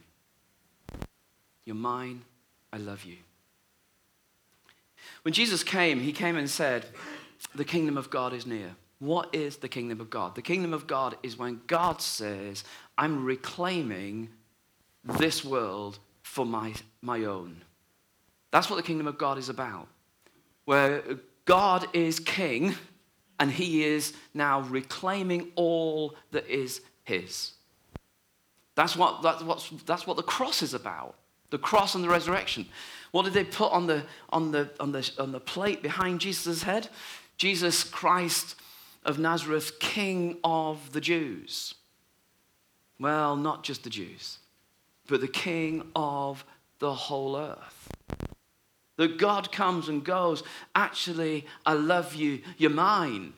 You're 1.65 1.77
mine, 1.77 2.23
I 2.73 2.79
love 2.79 3.05
you. 3.05 3.19
When 5.23 5.33
Jesus 5.33 5.63
came, 5.63 6.01
he 6.01 6.13
came 6.13 6.37
and 6.37 6.51
said, 6.51 6.85
The 7.55 7.65
kingdom 7.65 7.97
of 7.97 8.11
God 8.11 8.33
is 8.33 8.45
near. 8.45 8.75
What 8.99 9.33
is 9.33 9.59
the 9.59 9.69
kingdom 9.69 10.01
of 10.01 10.11
God? 10.11 10.35
The 10.35 10.43
kingdom 10.43 10.75
of 10.75 10.89
God 10.89 11.17
is 11.23 11.39
when 11.39 11.61
God 11.69 12.03
says, 12.03 12.65
I'm 12.99 13.25
reclaiming 13.25 14.31
this 15.05 15.45
world 15.45 15.99
for 16.23 16.47
my, 16.47 16.75
my 17.01 17.25
own. 17.25 17.63
That's 18.51 18.69
what 18.69 18.77
the 18.77 18.83
kingdom 18.83 19.07
of 19.07 19.19
God 19.19 19.39
is 19.39 19.49
about. 19.49 19.89
Where 20.65 21.03
God 21.45 21.87
is 21.93 22.21
king 22.21 22.75
and 23.39 23.51
he 23.51 23.85
is 23.85 24.13
now 24.35 24.61
reclaiming 24.61 25.51
all 25.57 26.15
that 26.31 26.47
is 26.49 26.81
his. 27.05 27.53
That's 28.75 28.97
what, 28.97 29.23
that's, 29.23 29.43
what's, 29.43 29.69
that's 29.85 30.07
what 30.07 30.17
the 30.17 30.23
cross 30.23 30.63
is 30.63 30.75
about 30.75 31.17
the 31.53 31.59
cross 31.59 31.95
and 31.95 32.03
the 32.03 32.09
resurrection. 32.09 32.67
What 33.13 33.25
did 33.25 33.35
they 33.35 33.45
put 33.45 33.71
on 33.73 33.87
the, 33.87 34.05
on 34.31 34.51
the, 34.51 34.71
on 34.81 34.91
the, 34.91 35.09
on 35.19 35.33
the 35.33 35.39
plate 35.39 35.83
behind 35.83 36.21
Jesus' 36.21 36.65
head? 36.65 36.89
Jesus 37.37 37.85
Christ 37.85 38.57
of 39.05 39.19
Nazareth, 39.19 39.79
King 39.79 40.39
of 40.43 40.93
the 40.93 41.01
Jews. 41.01 41.75
Well, 42.99 43.37
not 43.37 43.63
just 43.65 43.85
the 43.85 43.91
Jews, 43.91 44.39
but 45.13 45.21
the 45.21 45.29
King 45.29 45.91
of 45.95 46.43
the 46.79 46.95
whole 46.95 47.37
earth. 47.37 47.91
That 48.97 49.19
God 49.19 49.53
comes 49.53 49.91
and 49.91 50.03
goes, 50.03 50.43
actually, 50.75 51.45
I 51.67 51.75
love 51.75 52.15
you, 52.15 52.41
you're 52.57 52.71
mine. 52.71 53.35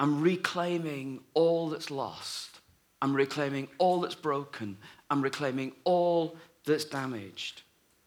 I'm 0.00 0.20
reclaiming 0.20 1.20
all 1.34 1.68
that's 1.68 1.88
lost. 1.88 2.58
I'm 3.00 3.14
reclaiming 3.14 3.68
all 3.78 4.00
that's 4.00 4.16
broken. 4.16 4.76
I'm 5.08 5.22
reclaiming 5.22 5.70
all 5.84 6.36
that's 6.66 6.84
damaged. 6.84 7.62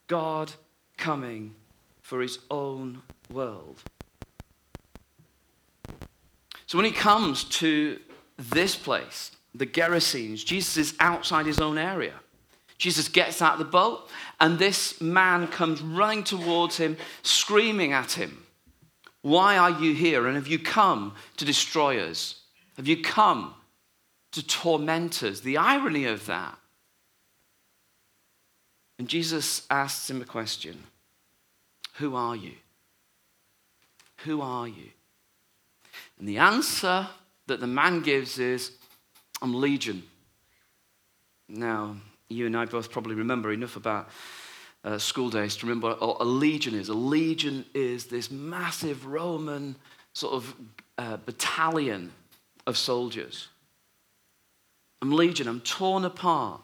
God 0.07 0.51
coming 0.97 1.55
for 2.01 2.19
his 2.19 2.39
own 2.51 3.03
world. 3.31 3.81
So 6.65 6.77
when 6.77 6.83
he 6.83 6.91
comes 6.91 7.45
to 7.45 8.01
this 8.37 8.75
place, 8.75 9.31
the 9.53 9.65
Gerasenes, 9.65 10.45
Jesus 10.45 10.77
is 10.77 10.95
outside 10.99 11.45
his 11.45 11.59
own 11.59 11.77
area. 11.77 12.13
Jesus 12.77 13.07
gets 13.07 13.41
out 13.41 13.53
of 13.53 13.59
the 13.59 13.65
boat, 13.65 14.07
and 14.39 14.59
this 14.59 15.01
man 15.01 15.47
comes 15.47 15.81
running 15.81 16.23
towards 16.23 16.77
him, 16.77 16.97
screaming 17.23 17.91
at 17.91 18.11
him, 18.13 18.45
Why 19.21 19.57
are 19.57 19.71
you 19.71 19.93
here? 19.93 20.27
And 20.27 20.35
have 20.35 20.47
you 20.47 20.59
come 20.59 21.15
to 21.37 21.45
destroy 21.45 21.99
us? 21.99 22.41
Have 22.75 22.87
you 22.87 23.01
come 23.01 23.55
to 24.33 24.45
torment 24.45 25.23
us? 25.23 25.39
The 25.39 25.57
irony 25.57 26.05
of 26.05 26.27
that. 26.27 26.57
And 28.99 29.07
Jesus 29.07 29.65
asks 29.69 30.09
him 30.09 30.21
a 30.21 30.25
question 30.25 30.83
Who 31.95 32.15
are 32.15 32.35
you? 32.35 32.53
Who 34.25 34.41
are 34.41 34.67
you? 34.67 34.91
And 36.19 36.27
the 36.27 36.37
answer 36.37 37.07
that 37.47 37.59
the 37.59 37.67
man 37.67 38.01
gives 38.01 38.39
is, 38.39 38.71
I'm 39.41 39.53
Legion. 39.53 40.03
Now, 41.47 41.97
you 42.29 42.45
and 42.45 42.57
I 42.57 42.65
both 42.65 42.91
probably 42.91 43.15
remember 43.15 43.51
enough 43.51 43.75
about 43.75 44.09
uh, 44.83 44.97
school 44.97 45.29
days 45.29 45.55
to 45.57 45.65
remember 45.65 45.95
what 45.95 46.17
a 46.19 46.25
legion 46.25 46.73
is. 46.73 46.89
A 46.89 46.93
legion 46.93 47.65
is 47.73 48.05
this 48.05 48.31
massive 48.31 49.05
Roman 49.05 49.75
sort 50.13 50.33
of 50.33 50.55
uh, 50.97 51.17
battalion 51.17 52.11
of 52.65 52.77
soldiers. 52.77 53.47
I'm 55.01 55.11
legion, 55.11 55.47
I'm 55.47 55.61
torn 55.61 56.05
apart 56.05 56.61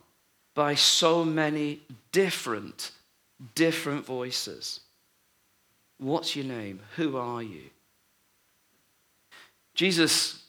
by 0.56 0.76
so 0.76 1.24
many 1.24 1.82
different, 2.12 2.92
different 3.56 4.06
voices. 4.06 4.82
What's 5.98 6.36
your 6.36 6.46
name? 6.46 6.80
Who 6.96 7.18
are 7.18 7.42
you? 7.42 7.70
Jesus 9.76 10.43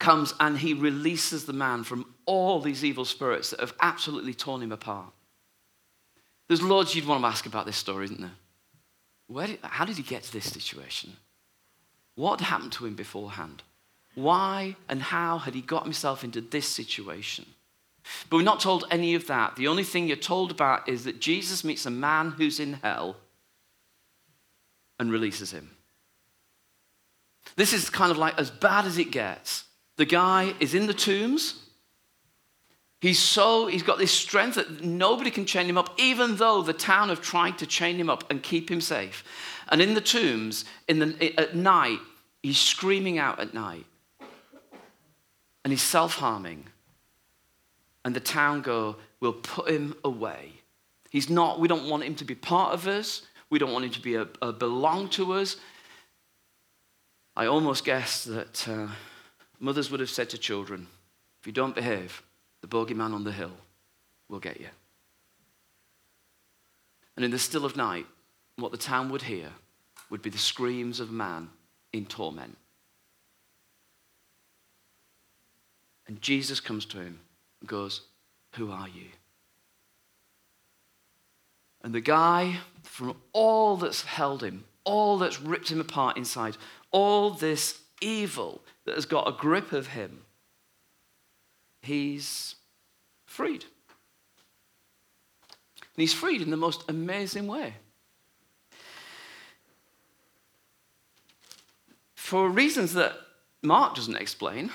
comes 0.00 0.34
and 0.40 0.58
he 0.58 0.74
releases 0.74 1.44
the 1.44 1.52
man 1.52 1.84
from 1.84 2.06
all 2.26 2.60
these 2.60 2.84
evil 2.84 3.04
spirits 3.04 3.50
that 3.50 3.60
have 3.60 3.74
absolutely 3.80 4.34
torn 4.34 4.62
him 4.62 4.72
apart. 4.72 5.12
There's 6.48 6.62
loads 6.62 6.96
you'd 6.96 7.06
want 7.06 7.22
to 7.22 7.28
ask 7.28 7.46
about 7.46 7.66
this 7.66 7.76
story, 7.76 8.06
isn't 8.06 8.20
there? 8.20 8.32
Where 9.28 9.46
did, 9.46 9.60
how 9.62 9.84
did 9.84 9.96
he 9.96 10.02
get 10.02 10.24
to 10.24 10.32
this 10.32 10.50
situation? 10.50 11.16
What 12.16 12.40
happened 12.40 12.72
to 12.72 12.86
him 12.86 12.96
beforehand? 12.96 13.62
Why 14.16 14.74
and 14.88 15.00
how 15.00 15.38
had 15.38 15.54
he 15.54 15.60
got 15.60 15.84
himself 15.84 16.24
into 16.24 16.40
this 16.40 16.66
situation? 16.66 17.46
But 18.28 18.38
we're 18.38 18.42
not 18.42 18.60
told 18.60 18.86
any 18.90 19.14
of 19.14 19.28
that. 19.28 19.54
The 19.54 19.68
only 19.68 19.84
thing 19.84 20.08
you're 20.08 20.16
told 20.16 20.50
about 20.50 20.88
is 20.88 21.04
that 21.04 21.20
Jesus 21.20 21.62
meets 21.62 21.86
a 21.86 21.90
man 21.90 22.32
who's 22.32 22.58
in 22.58 22.74
hell 22.82 23.16
and 24.98 25.12
releases 25.12 25.52
him. 25.52 25.70
This 27.56 27.72
is 27.72 27.90
kind 27.90 28.10
of 28.10 28.18
like 28.18 28.38
as 28.38 28.50
bad 28.50 28.86
as 28.86 28.98
it 28.98 29.12
gets. 29.12 29.64
The 30.00 30.06
guy 30.06 30.54
is 30.60 30.74
in 30.74 30.86
the 30.86 30.94
tombs. 30.94 31.62
He's 33.02 33.18
so, 33.18 33.66
he's 33.66 33.82
got 33.82 33.98
this 33.98 34.10
strength 34.10 34.54
that 34.54 34.82
nobody 34.82 35.30
can 35.30 35.44
chain 35.44 35.66
him 35.66 35.76
up, 35.76 35.92
even 36.00 36.36
though 36.36 36.62
the 36.62 36.72
town 36.72 37.10
have 37.10 37.20
tried 37.20 37.58
to 37.58 37.66
chain 37.66 37.96
him 37.96 38.08
up 38.08 38.24
and 38.30 38.42
keep 38.42 38.70
him 38.70 38.80
safe. 38.80 39.22
And 39.68 39.82
in 39.82 39.92
the 39.92 40.00
tombs, 40.00 40.64
in 40.88 41.00
the, 41.00 41.38
at 41.38 41.54
night, 41.54 41.98
he's 42.42 42.56
screaming 42.56 43.18
out 43.18 43.40
at 43.40 43.52
night. 43.52 43.84
And 45.64 45.70
he's 45.70 45.82
self 45.82 46.14
harming. 46.14 46.64
And 48.02 48.16
the 48.16 48.20
town 48.20 48.62
go, 48.62 48.96
We'll 49.20 49.34
put 49.34 49.68
him 49.68 49.96
away. 50.02 50.52
He's 51.10 51.28
not, 51.28 51.60
we 51.60 51.68
don't 51.68 51.90
want 51.90 52.04
him 52.04 52.14
to 52.14 52.24
be 52.24 52.34
part 52.34 52.72
of 52.72 52.86
us. 52.86 53.20
We 53.50 53.58
don't 53.58 53.74
want 53.74 53.84
him 53.84 53.90
to 53.90 54.00
be 54.00 54.14
a, 54.14 54.26
a 54.40 54.50
belong 54.50 55.10
to 55.10 55.34
us. 55.34 55.56
I 57.36 57.44
almost 57.44 57.84
guess 57.84 58.24
that 58.24 58.66
uh, 58.66 58.88
mothers 59.60 59.90
would 59.90 60.00
have 60.00 60.10
said 60.10 60.30
to 60.30 60.38
children, 60.38 60.88
if 61.40 61.46
you 61.46 61.52
don't 61.52 61.74
behave, 61.74 62.22
the 62.60 62.66
bogeyman 62.66 63.14
on 63.14 63.24
the 63.24 63.32
hill 63.32 63.52
will 64.28 64.40
get 64.40 64.60
you. 64.60 64.68
And 67.16 67.24
in 67.24 67.30
the 67.30 67.38
still 67.38 67.64
of 67.64 67.76
night, 67.76 68.06
what 68.56 68.72
the 68.72 68.78
town 68.78 69.10
would 69.10 69.22
hear 69.22 69.50
would 70.08 70.22
be 70.22 70.30
the 70.30 70.38
screams 70.38 71.00
of 71.00 71.10
a 71.10 71.12
man 71.12 71.50
in 71.92 72.06
torment. 72.06 72.56
And 76.06 76.20
Jesus 76.20 76.60
comes 76.60 76.84
to 76.86 76.98
him 76.98 77.20
and 77.60 77.68
goes, 77.68 78.02
Who 78.56 78.70
are 78.70 78.88
you? 78.88 79.06
And 81.82 81.94
the 81.94 82.00
guy, 82.00 82.56
from 82.82 83.16
all 83.32 83.76
that's 83.76 84.02
held 84.02 84.42
him, 84.42 84.64
all 84.84 85.18
that's 85.18 85.40
ripped 85.40 85.70
him 85.70 85.80
apart 85.80 86.16
inside, 86.16 86.56
all 86.90 87.30
this 87.30 87.80
evil 88.00 88.62
that 88.84 88.94
has 88.94 89.06
got 89.06 89.28
a 89.28 89.32
grip 89.32 89.72
of 89.72 89.88
him, 89.88 90.22
he's 91.82 92.56
freed. 93.26 93.64
And 95.94 96.02
he's 96.02 96.14
freed 96.14 96.40
in 96.40 96.50
the 96.50 96.56
most 96.56 96.88
amazing 96.88 97.46
way. 97.46 97.74
for 102.30 102.48
reasons 102.48 102.92
that 102.92 103.16
Mark 103.60 103.96
doesn't 103.96 104.14
explain, 104.14 104.70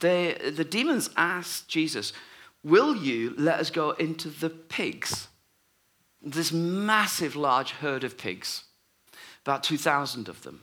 they, 0.00 0.32
the 0.32 0.64
demons 0.64 1.10
asked 1.16 1.68
Jesus, 1.68 2.12
Will 2.64 2.96
you 2.96 3.34
let 3.38 3.60
us 3.60 3.70
go 3.70 3.92
into 3.92 4.30
the 4.30 4.50
pigs? 4.50 5.28
This 6.20 6.50
massive, 6.50 7.36
large 7.36 7.70
herd 7.70 8.02
of 8.02 8.18
pigs, 8.18 8.64
about 9.46 9.62
2,000 9.62 10.28
of 10.28 10.42
them. 10.42 10.62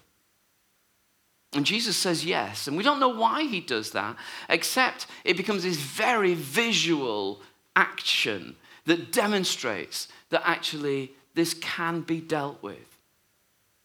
And 1.56 1.66
Jesus 1.66 1.96
says 1.96 2.26
yes. 2.26 2.68
And 2.68 2.76
we 2.76 2.84
don't 2.84 3.00
know 3.00 3.08
why 3.10 3.44
he 3.44 3.62
does 3.62 3.92
that, 3.92 4.18
except 4.50 5.08
it 5.24 5.38
becomes 5.38 5.64
this 5.64 5.78
very 5.78 6.34
visual 6.34 7.42
action 7.78 8.58
that 8.86 9.14
demonstrates 9.14 10.10
that 10.30 10.44
actually 10.46 11.14
this 11.34 11.54
can 11.54 12.02
be 12.02 12.20
dealt 12.20 12.62
with. 12.62 13.00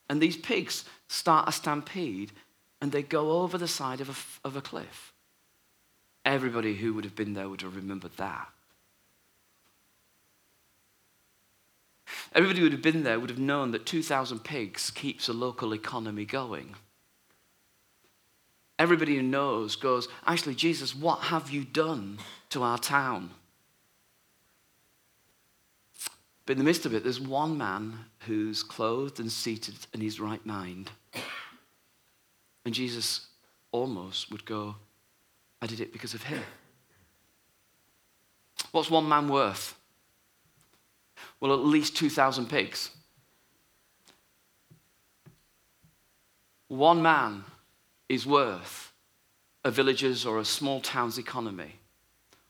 And 0.09 0.21
these 0.21 0.37
pigs 0.37 0.85
start 1.07 1.49
a 1.49 1.53
stampede 1.53 2.33
and 2.81 2.91
they 2.91 3.03
go 3.03 3.43
over 3.43 3.57
the 3.57 3.69
side 3.69 4.01
of 4.01 4.09
a, 4.45 4.49
of 4.49 4.57
a 4.57 4.61
cliff. 4.61 5.13
Everybody 6.25 6.75
who 6.75 6.93
would 6.95 7.05
have 7.05 7.15
been 7.15 7.35
there 7.35 7.49
would 7.49 7.63
have 7.63 7.77
remembered 7.77 8.17
that. 8.17 8.49
Everybody 12.33 12.59
who 12.59 12.65
would 12.65 12.73
have 12.73 12.83
been 12.83 13.05
there 13.05 13.21
would 13.21 13.31
have 13.31 13.39
known 13.39 13.71
that 13.71 13.87
2,000 13.87 14.41
pigs 14.41 14.91
keeps 14.91 15.29
a 15.29 15.33
local 15.33 15.73
economy 15.73 16.25
going. 16.25 16.75
Everybody 18.81 19.17
who 19.17 19.23
knows 19.23 19.77
goes, 19.77 20.09
Actually, 20.27 20.55
Jesus, 20.55 20.97
what 20.97 21.19
have 21.19 21.51
you 21.51 21.65
done 21.65 22.17
to 22.49 22.63
our 22.63 22.79
town? 22.79 23.29
But 26.47 26.53
in 26.53 26.59
the 26.59 26.65
midst 26.65 26.87
of 26.87 26.95
it, 26.95 27.05
there's 27.05 27.21
one 27.21 27.59
man 27.59 27.93
who's 28.21 28.63
clothed 28.63 29.21
and 29.21 29.31
seated 29.31 29.75
in 29.93 30.01
his 30.01 30.19
right 30.19 30.45
mind. 30.47 30.91
And 32.65 32.73
Jesus 32.73 33.27
almost 33.71 34.33
would 34.33 34.47
go, 34.47 34.77
I 35.61 35.67
did 35.67 35.81
it 35.81 35.93
because 35.93 36.15
of 36.15 36.23
him. 36.23 36.43
What's 38.73 38.91
one 38.91 39.07
man 39.07 39.29
worth? 39.29 39.79
Well, 41.39 41.53
at 41.53 41.61
least 41.61 41.99
2,000 41.99 42.49
pigs. 42.49 42.91
One 46.69 47.03
man 47.03 47.45
is 48.11 48.27
worth 48.27 48.93
a 49.65 49.71
village's 49.71 50.27
or 50.27 50.41
a 50.41 50.45
small 50.45 50.81
town's 50.81 51.17
economy. 51.17 51.77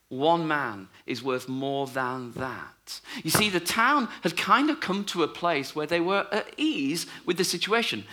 One 0.08 0.48
man 0.48 0.88
is 1.06 1.22
worth 1.22 1.50
more 1.50 1.86
than 1.86 2.32
that. 2.32 3.00
You 3.22 3.30
see, 3.30 3.50
the 3.50 3.60
town 3.60 4.08
had 4.22 4.38
kind 4.38 4.70
of 4.70 4.80
come 4.80 5.04
to 5.04 5.22
a 5.22 5.28
place 5.28 5.76
where 5.76 5.86
they 5.86 6.00
were 6.00 6.26
at 6.32 6.48
ease 6.56 7.06
with 7.26 7.36
the 7.36 7.44
situation. 7.44 8.04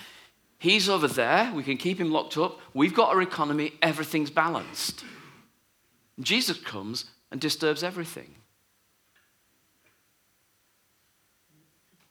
He's 0.60 0.90
over 0.90 1.08
there, 1.08 1.52
we 1.56 1.64
can 1.64 1.78
keep 1.78 2.00
him 2.00 2.12
locked 2.12 2.38
up, 2.38 2.60
we've 2.74 2.94
got 2.94 3.10
our 3.10 3.22
economy, 3.22 3.74
everything's 3.82 4.30
balanced. 4.30 5.06
Jesus 6.20 6.60
comes 6.60 7.06
and 7.32 7.40
disturbs 7.40 7.82
everything. 7.82 8.36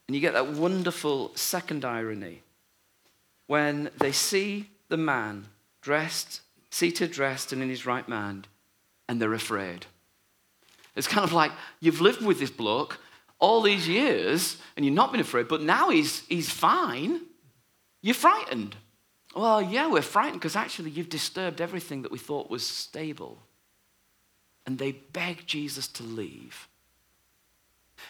And 0.08 0.14
you 0.14 0.20
get 0.22 0.32
that 0.32 0.52
wonderful 0.52 1.32
second 1.34 1.84
irony 1.84 2.42
when 3.48 3.90
they 3.98 4.12
see 4.12 4.70
the 4.88 4.96
man 4.96 5.46
dressed, 5.80 6.40
seated, 6.70 7.12
dressed, 7.12 7.52
and 7.52 7.62
in 7.62 7.68
his 7.68 7.86
right 7.86 8.08
mind, 8.08 8.48
and 9.08 9.20
they're 9.20 9.32
afraid. 9.34 9.86
It's 10.94 11.06
kind 11.06 11.24
of 11.24 11.32
like 11.32 11.52
you've 11.80 12.00
lived 12.00 12.24
with 12.24 12.40
this 12.40 12.50
bloke 12.50 12.98
all 13.38 13.60
these 13.60 13.86
years 13.86 14.56
and 14.76 14.84
you've 14.84 14.94
not 14.94 15.12
been 15.12 15.20
afraid, 15.20 15.48
but 15.48 15.62
now 15.62 15.90
he's, 15.90 16.20
he's 16.26 16.50
fine. 16.50 17.20
You're 18.00 18.14
frightened. 18.14 18.76
Well, 19.34 19.60
yeah, 19.60 19.88
we're 19.90 20.00
frightened 20.02 20.40
because 20.40 20.56
actually 20.56 20.90
you've 20.90 21.10
disturbed 21.10 21.60
everything 21.60 22.02
that 22.02 22.10
we 22.10 22.18
thought 22.18 22.50
was 22.50 22.66
stable. 22.66 23.42
And 24.64 24.78
they 24.78 24.92
beg 24.92 25.46
Jesus 25.46 25.86
to 25.88 26.02
leave. 26.02 26.68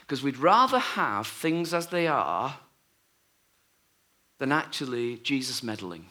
Because 0.01 0.23
we'd 0.23 0.39
rather 0.39 0.79
have 0.79 1.27
things 1.27 1.75
as 1.75 1.89
they 1.89 2.07
are 2.07 2.59
than 4.39 4.53
actually 4.53 5.17
Jesus 5.17 5.63
meddling. 5.63 6.07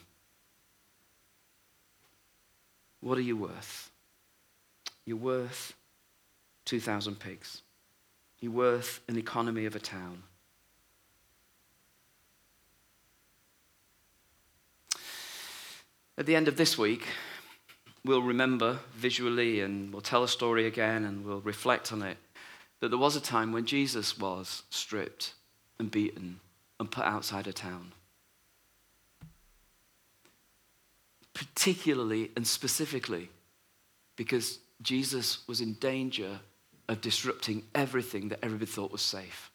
What 3.02 3.18
are 3.18 3.22
you 3.22 3.38
worth? 3.38 3.92
You're 5.06 5.18
worth 5.18 5.74
2,000 6.66 7.20
pigs. 7.20 7.62
You're 8.40 8.52
worth 8.52 9.02
an 9.08 9.18
economy 9.18 9.66
of 9.66 9.76
a 9.76 9.80
town. 9.80 10.24
At 16.18 16.26
the 16.26 16.36
end 16.36 16.48
of 16.48 16.56
this 16.56 16.78
week, 16.78 17.06
we'll 18.06 18.22
remember 18.22 18.80
visually 18.96 19.60
and 19.60 19.92
we'll 19.92 20.02
tell 20.02 20.24
a 20.24 20.28
story 20.28 20.66
again 20.66 21.04
and 21.04 21.26
we'll 21.26 21.42
reflect 21.42 21.92
on 21.92 22.02
it 22.02 22.18
that 22.80 22.90
there 22.90 22.98
was 22.98 23.16
a 23.16 23.22
time 23.22 23.52
when 23.52 23.66
Jesus 23.66 24.18
was 24.18 24.64
stripped 24.70 25.34
and 25.80 25.92
beaten 25.92 26.40
and 26.80 26.90
put 26.90 27.06
outside 27.06 27.48
a 27.48 27.54
town. 27.54 27.92
Particularly 31.36 32.32
and 32.36 32.48
specifically 32.48 33.30
because 34.16 34.60
Jesus 34.82 35.48
was 35.48 35.62
in 35.62 35.74
danger 35.74 36.40
of 36.88 37.02
disrupting 37.02 37.64
everything 37.76 38.30
that 38.30 38.40
everybody 38.42 38.72
thought 38.72 38.92
was 38.92 39.02
safe. 39.02 39.52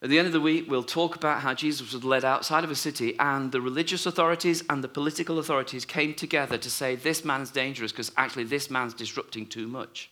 At 0.00 0.08
the 0.08 0.18
end 0.18 0.28
of 0.28 0.32
the 0.32 0.40
week, 0.40 0.70
we'll 0.70 0.84
talk 0.84 1.16
about 1.16 1.42
how 1.42 1.52
Jesus 1.52 1.92
was 1.92 2.04
led 2.04 2.24
outside 2.24 2.64
of 2.64 2.70
a 2.70 2.76
city, 2.76 3.16
and 3.18 3.50
the 3.50 3.60
religious 3.60 4.06
authorities 4.06 4.62
and 4.70 4.82
the 4.82 4.88
political 4.88 5.38
authorities 5.38 5.84
came 5.84 6.14
together 6.14 6.58
to 6.58 6.70
say, 6.70 6.94
This 6.94 7.24
man's 7.24 7.50
dangerous 7.50 7.90
because 7.90 8.12
actually 8.16 8.44
this 8.44 8.70
man's 8.70 8.94
disrupting 8.94 9.46
too 9.46 9.66
much. 9.66 10.11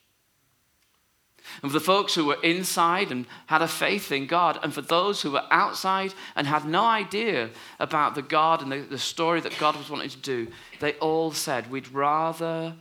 And 1.63 1.71
for 1.71 1.79
the 1.79 1.85
folks 1.85 2.15
who 2.15 2.25
were 2.25 2.43
inside 2.43 3.11
and 3.11 3.27
had 3.47 3.63
a 3.63 3.69
faith 3.69 4.13
in 4.13 4.27
God, 4.27 4.59
and 4.63 4.73
for 4.73 4.83
those 4.83 5.23
who 5.23 5.33
were 5.33 5.45
outside 5.51 6.15
and 6.37 6.47
had 6.47 6.65
no 6.65 6.85
idea 6.85 7.51
about 7.79 8.15
the 8.15 8.23
God 8.23 8.63
and 8.63 8.71
the, 8.71 8.81
the 8.81 8.99
story 8.99 9.41
that 9.41 9.59
God 9.59 9.77
was 9.77 9.91
wanting 9.91 10.11
to 10.11 10.19
do, 10.19 10.49
they 10.81 10.93
all 10.95 11.33
said, 11.33 11.71
We'd 11.71 11.89
rather, 11.89 12.75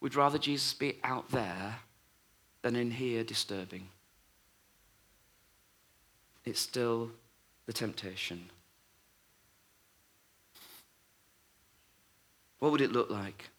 we'd 0.00 0.14
rather 0.14 0.38
Jesus 0.38 0.74
be 0.74 0.98
out 1.02 1.30
there 1.30 1.76
than 2.62 2.76
in 2.76 2.90
here 2.90 3.24
disturbing 3.24 3.88
it's 6.44 6.60
still 6.60 7.10
the 7.66 7.72
temptation. 7.72 8.50
What 12.58 12.72
would 12.72 12.80
it 12.80 12.92
look 12.92 13.10
like 13.10 13.50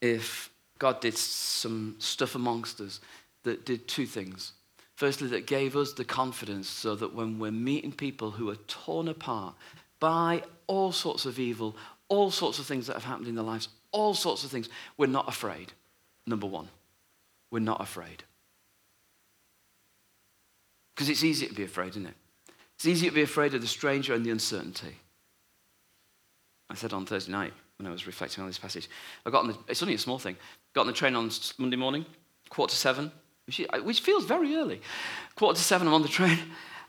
if 0.00 0.50
God 0.78 1.00
did 1.00 1.16
some 1.16 1.96
stuff 1.98 2.34
amongst 2.34 2.80
us 2.80 3.00
that 3.44 3.64
did 3.64 3.86
two 3.88 4.06
things? 4.06 4.52
Firstly, 4.96 5.28
that 5.28 5.46
gave 5.46 5.76
us 5.76 5.92
the 5.92 6.04
confidence 6.04 6.68
so 6.68 6.94
that 6.96 7.14
when 7.14 7.38
we're 7.38 7.50
meeting 7.50 7.92
people 7.92 8.30
who 8.30 8.48
are 8.50 8.56
torn 8.68 9.08
apart 9.08 9.54
by 9.98 10.42
all 10.66 10.92
sorts 10.92 11.26
of 11.26 11.38
evil, 11.38 11.76
all 12.08 12.30
sorts 12.30 12.58
of 12.58 12.66
things 12.66 12.86
that 12.86 12.94
have 12.94 13.04
happened 13.04 13.28
in 13.28 13.34
their 13.34 13.44
lives, 13.44 13.68
all 13.90 14.14
sorts 14.14 14.44
of 14.44 14.50
things, 14.50 14.68
we're 14.96 15.06
not 15.06 15.28
afraid. 15.28 15.72
Number 16.26 16.46
one, 16.46 16.68
we're 17.50 17.60
not 17.60 17.80
afraid. 17.80 18.22
Because 20.94 21.08
it's 21.08 21.24
easy 21.24 21.46
to 21.46 21.54
be 21.54 21.64
afraid, 21.64 21.90
isn't 21.90 22.06
it? 22.06 22.14
It's 22.76 22.86
easy 22.86 23.08
to 23.08 23.14
be 23.14 23.22
afraid 23.22 23.54
of 23.54 23.60
the 23.60 23.66
stranger 23.66 24.14
and 24.14 24.24
the 24.24 24.30
uncertainty. 24.30 24.96
I 26.70 26.74
said 26.74 26.92
on 26.92 27.06
Thursday 27.06 27.32
night 27.32 27.52
when 27.78 27.86
I 27.86 27.90
was 27.90 28.06
reflecting 28.06 28.42
on 28.42 28.48
this 28.48 28.58
passage, 28.58 28.88
I 29.26 29.30
got 29.30 29.42
on 29.44 29.48
the, 29.48 29.58
it's 29.68 29.82
only 29.82 29.94
a 29.94 29.98
small 29.98 30.18
thing, 30.18 30.36
got 30.74 30.82
on 30.82 30.86
the 30.86 30.92
train 30.92 31.14
on 31.14 31.30
Monday 31.58 31.76
morning, 31.76 32.06
quarter 32.48 32.72
to 32.72 32.76
seven, 32.76 33.10
which 33.46 34.00
feels 34.00 34.24
very 34.24 34.54
early. 34.54 34.80
Quarter 35.36 35.58
to 35.58 35.64
seven, 35.64 35.88
I'm 35.88 35.94
on 35.94 36.02
the 36.02 36.08
train, 36.08 36.38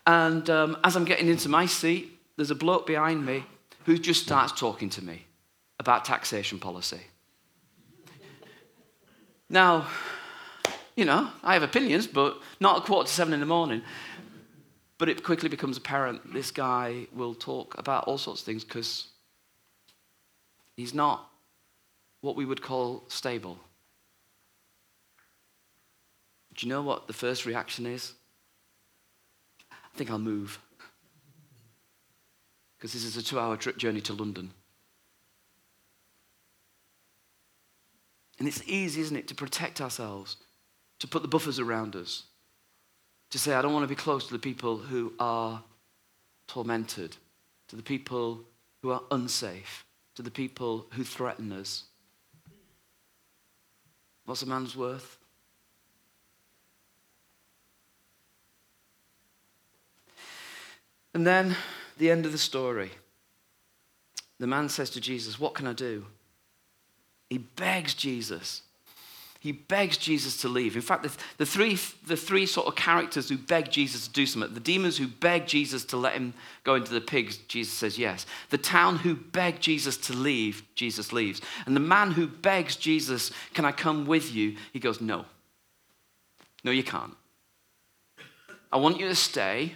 and 0.06 0.50
um, 0.50 0.78
as 0.84 0.96
I'm 0.96 1.06
getting 1.06 1.28
into 1.28 1.50
my 1.50 1.66
seat, 1.66 2.18
there's 2.38 2.52
a 2.52 2.56
bloke 2.56 2.86
behind 2.86 3.26
me 3.26 3.44
who 3.86 3.98
just 3.98 4.24
starts 4.24 4.52
talking 4.52 4.90
to 4.90 5.04
me 5.04 5.26
about 5.80 6.06
taxation 6.06 6.60
policy. 6.60 7.02
Now, 9.50 9.88
you 10.96 11.06
know, 11.06 11.30
I 11.44 11.54
have 11.54 11.64
opinions, 11.64 12.08
but 12.08 12.40
not 12.60 12.78
at 12.78 12.84
quarter 12.86 13.08
to 13.08 13.14
seven 13.14 13.34
in 13.34 13.40
the 13.40 13.46
morning. 13.46 13.82
But 14.98 15.10
it 15.10 15.24
quickly 15.24 15.50
becomes 15.50 15.78
apparent 15.78 16.34
this 16.34 16.52
guy 16.52 17.08
will 17.14 17.36
talk 17.36 17.78
about 17.78 18.06
all 18.06 18.18
sorts 18.18 18.42
of 18.42 18.46
things 18.46 18.64
because 18.64 19.10
he's 20.76 20.94
not 20.94 21.30
what 22.22 22.36
we 22.36 22.46
would 22.46 22.62
call 22.62 23.04
stable. 23.08 23.58
Do 26.56 26.66
you 26.66 26.72
know 26.72 26.82
what 26.82 27.08
the 27.08 27.14
first 27.14 27.46
reaction 27.46 27.86
is? 27.86 28.14
I 29.72 29.98
think 29.98 30.10
I'll 30.10 30.18
move. 30.18 30.60
Because 32.78 32.94
this 32.94 33.04
is 33.04 33.18
a 33.18 33.24
two 33.24 33.40
hour 33.40 33.58
trip 33.58 33.78
journey 33.78 34.02
to 34.02 34.14
London. 34.14 34.52
And 38.40 38.48
it's 38.48 38.62
easy, 38.66 39.02
isn't 39.02 39.16
it, 39.16 39.28
to 39.30 39.36
protect 39.36 39.82
ourselves 39.82 40.38
to 41.00 41.08
put 41.08 41.22
the 41.22 41.28
buffers 41.28 41.60
around 41.60 41.96
us, 41.96 42.24
to 43.30 43.40
say, 43.40 43.54
I 43.54 43.62
don't 43.62 43.74
want 43.74 43.84
to 43.84 43.88
be 43.88 43.96
close 43.96 44.28
to 44.28 44.34
the 44.34 44.40
people 44.40 44.78
who 44.78 45.14
are 45.20 45.64
tormented, 46.48 47.18
to 47.68 47.76
the 47.76 47.84
people 47.84 48.42
who 48.82 48.92
are 48.92 49.02
unsafe, 49.12 49.86
to 50.16 50.22
the 50.22 50.32
people 50.32 50.86
who 50.92 51.04
threaten 51.04 51.52
us. 51.52 51.84
What's 54.26 54.42
a 54.42 54.46
man's 54.46 54.76
worth? 54.76 55.18
And 61.14 61.26
then 61.26 61.56
the 61.98 62.12
end 62.12 62.26
of 62.26 62.32
the 62.32 62.38
story. 62.38 62.92
The 64.40 64.48
man 64.48 64.68
says 64.68 64.90
to 64.92 65.02
Jesus, 65.02 65.40
What 65.40 65.54
can 65.54 65.68
I 65.68 65.74
do? 65.74 66.06
He 67.30 67.38
begs 67.38 67.94
Jesus. 67.94 68.64
He 69.46 69.52
begs 69.52 69.98
Jesus 69.98 70.38
to 70.38 70.50
leave. 70.50 70.76
In 70.76 70.82
fact, 70.82 71.04
the, 71.04 71.16
the, 71.38 71.46
three, 71.46 71.78
the 72.08 72.18
three 72.18 72.48
sort 72.48 72.66
of 72.66 72.76
characters 72.76 73.30
who 73.30 73.38
beg 73.38 73.70
Jesus 73.70 74.08
to 74.08 74.14
do 74.14 74.26
something 74.26 74.52
the 74.52 74.60
demons 74.60 74.98
who 74.98 75.06
beg 75.06 75.46
Jesus 75.46 75.86
to 75.86 75.98
let 75.98 76.14
him 76.14 76.34
go 76.64 76.74
into 76.74 76.92
the 76.92 77.00
pigs, 77.00 77.38
Jesus 77.48 77.72
says 77.72 78.00
yes. 78.00 78.26
The 78.50 78.58
town 78.58 78.98
who 78.98 79.14
begged 79.14 79.62
Jesus 79.62 79.98
to 79.98 80.14
leave, 80.14 80.64
Jesus 80.74 81.14
leaves. 81.14 81.42
And 81.68 81.76
the 81.76 81.80
man 81.80 82.10
who 82.10 82.26
begs 82.26 82.76
Jesus, 82.76 83.32
Can 83.54 83.66
I 83.66 83.72
come 83.72 84.08
with 84.08 84.34
you? 84.34 84.56
He 84.74 84.80
goes, 84.80 85.00
No. 85.00 85.26
No, 86.64 86.72
you 86.72 86.84
can't. 86.84 87.16
I 88.74 88.78
want 88.78 89.00
you 89.00 89.08
to 89.08 89.14
stay. 89.14 89.76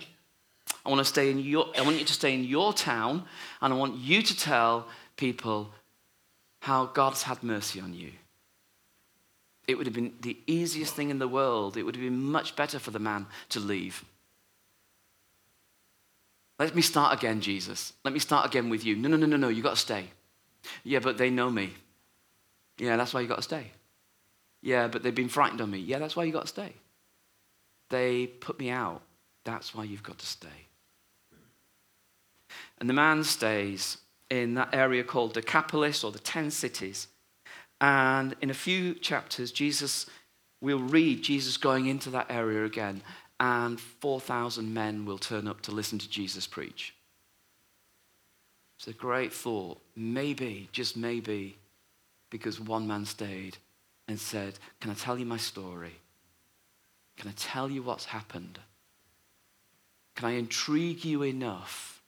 I 0.84 0.90
want, 0.90 0.98
to 0.98 1.06
stay 1.06 1.30
in 1.30 1.38
your, 1.38 1.68
I 1.78 1.84
want 1.84 2.00
you 2.00 2.06
to 2.06 2.14
stay 2.14 2.34
in 2.34 2.44
your 2.44 2.74
town, 2.74 3.24
and 3.62 3.72
I 3.72 3.78
want 3.78 3.98
you 3.98 4.24
to 4.24 4.36
tell 4.36 4.88
people 5.16 5.70
how 6.62 6.88
God's 6.88 7.22
had 7.22 7.44
mercy 7.44 7.80
on 7.80 7.94
you. 7.94 8.14
It 9.70 9.78
would 9.78 9.86
have 9.86 9.94
been 9.94 10.16
the 10.22 10.36
easiest 10.48 10.96
thing 10.96 11.12
in 11.12 11.20
the 11.20 11.28
world. 11.28 11.78
It 11.78 11.84
would 11.84 11.96
have 11.96 12.04
been 12.04 12.24
much 12.24 12.56
better 12.56 12.80
for 12.80 12.90
the 12.90 12.98
man 12.98 13.28
to 13.50 13.60
leave. 13.60 14.04
Let 16.58 16.74
me 16.74 16.82
start 16.82 17.16
again, 17.16 17.40
Jesus. 17.40 17.94
Let 18.04 18.12
me 18.12 18.20
start 18.20 18.48
again 18.48 18.70
with 18.70 18.84
you. 18.84 18.96
No, 18.96 19.08
no, 19.10 19.16
no, 19.16 19.28
no, 19.28 19.38
no. 19.38 19.48
You've 19.48 19.64
got 19.64 19.76
to 19.76 19.80
stay. 19.80 20.06
Yeah, 20.84 20.98
but 20.98 21.20
they 21.20 21.30
know 21.30 21.52
me. 21.52 21.74
Yeah, 22.80 22.98
that's 22.98 23.14
why 23.14 23.22
you 23.22 23.28
got 23.28 23.36
to 23.36 23.44
stay. 23.44 23.72
Yeah, 24.64 24.88
but 24.88 25.04
they've 25.04 25.14
been 25.14 25.30
frightened 25.30 25.62
of 25.62 25.70
me. 25.70 25.78
Yeah, 25.78 26.00
that's 26.00 26.16
why 26.16 26.24
you 26.24 26.34
got 26.34 26.48
to 26.48 26.48
stay. 26.48 26.74
They 27.92 28.26
put 28.26 28.58
me 28.58 28.72
out. 28.72 29.04
That's 29.44 29.76
why 29.76 29.84
you've 29.84 30.02
got 30.02 30.18
to 30.18 30.26
stay. 30.26 30.66
And 32.80 32.90
the 32.90 32.96
man 32.96 33.24
stays 33.24 33.98
in 34.32 34.56
that 34.56 34.74
area 34.74 35.04
called 35.04 35.34
Decapolis 35.34 36.04
or 36.04 36.12
the 36.12 36.18
Ten 36.18 36.50
Cities. 36.50 37.08
And 37.82 38.36
in 38.42 38.50
a 38.50 38.56
few 38.56 38.94
chapters, 38.94 39.52
Jesus, 39.52 40.06
we'll 40.62 40.80
read 40.80 41.22
Jesus 41.24 41.58
going 41.58 41.88
into 41.88 42.10
that 42.12 42.28
area 42.30 42.66
again, 42.66 43.02
and 43.40 43.80
4,000 43.80 44.74
men 44.74 45.06
will 45.06 45.18
turn 45.18 45.48
up 45.48 45.62
to 45.62 45.72
listen 45.72 45.98
to 46.00 46.10
Jesus 46.10 46.46
preach. 46.46 46.94
It's 48.78 48.88
a 48.88 48.94
great 48.94 49.34
thought. 49.34 49.82
Maybe, 49.96 50.70
just 50.72 50.98
maybe, 50.98 51.58
because 52.30 52.60
one 52.60 52.88
man 52.88 53.06
stayed 53.06 53.58
and 54.08 54.20
said, 54.20 54.60
Can 54.80 54.92
I 54.92 54.94
tell 54.94 55.18
you 55.18 55.26
my 55.26 55.38
story? 55.38 55.96
Can 57.18 57.30
I 57.30 57.34
tell 57.36 57.70
you 57.70 57.84
what's 57.84 58.06
happened? 58.06 58.60
Can 60.16 60.30
I 60.30 60.32
intrigue 60.34 61.06
you 61.06 61.24
enough 61.24 62.02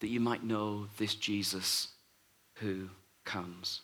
that 0.00 0.08
you 0.08 0.20
might 0.20 0.44
know 0.44 0.86
this 0.98 1.14
Jesus 1.14 1.88
who 2.56 2.88
comes? 3.24 3.82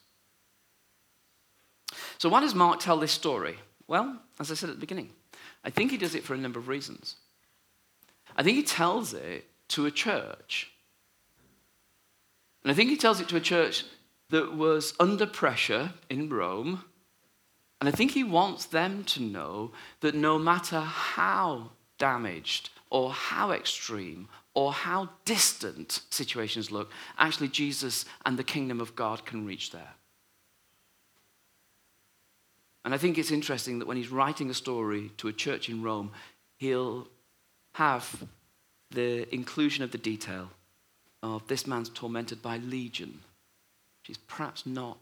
So, 2.18 2.28
why 2.28 2.40
does 2.40 2.54
Mark 2.54 2.80
tell 2.80 2.98
this 2.98 3.12
story? 3.12 3.58
Well, 3.88 4.20
as 4.40 4.50
I 4.50 4.54
said 4.54 4.70
at 4.70 4.76
the 4.76 4.80
beginning, 4.80 5.10
I 5.64 5.70
think 5.70 5.90
he 5.90 5.96
does 5.96 6.14
it 6.14 6.24
for 6.24 6.34
a 6.34 6.38
number 6.38 6.58
of 6.58 6.68
reasons. 6.68 7.16
I 8.36 8.42
think 8.42 8.56
he 8.56 8.62
tells 8.62 9.14
it 9.14 9.46
to 9.68 9.86
a 9.86 9.90
church. 9.90 10.70
And 12.62 12.72
I 12.72 12.74
think 12.74 12.90
he 12.90 12.96
tells 12.96 13.20
it 13.20 13.28
to 13.28 13.36
a 13.36 13.40
church 13.40 13.84
that 14.30 14.54
was 14.54 14.94
under 14.98 15.26
pressure 15.26 15.92
in 16.10 16.28
Rome. 16.28 16.84
And 17.80 17.88
I 17.88 17.92
think 17.92 18.10
he 18.10 18.24
wants 18.24 18.66
them 18.66 19.04
to 19.04 19.22
know 19.22 19.72
that 20.00 20.14
no 20.14 20.38
matter 20.38 20.80
how 20.80 21.70
damaged 21.98 22.70
or 22.90 23.12
how 23.12 23.52
extreme 23.52 24.28
or 24.54 24.72
how 24.72 25.10
distant 25.24 26.00
situations 26.10 26.70
look, 26.70 26.90
actually 27.18 27.48
Jesus 27.48 28.04
and 28.24 28.38
the 28.38 28.44
kingdom 28.44 28.80
of 28.80 28.96
God 28.96 29.24
can 29.24 29.46
reach 29.46 29.70
there. 29.70 29.94
And 32.86 32.94
I 32.94 32.98
think 32.98 33.18
it's 33.18 33.32
interesting 33.32 33.80
that 33.80 33.88
when 33.88 33.96
he's 33.96 34.12
writing 34.12 34.48
a 34.48 34.54
story 34.54 35.10
to 35.16 35.26
a 35.26 35.32
church 35.32 35.68
in 35.68 35.82
Rome, 35.82 36.12
he'll 36.56 37.08
have 37.72 38.24
the 38.92 39.34
inclusion 39.34 39.82
of 39.82 39.90
the 39.90 39.98
detail 39.98 40.50
of 41.20 41.44
this 41.48 41.66
man's 41.66 41.88
tormented 41.88 42.40
by 42.40 42.58
legion, 42.58 43.22
which 44.00 44.10
is 44.10 44.18
perhaps 44.18 44.64
not, 44.66 44.98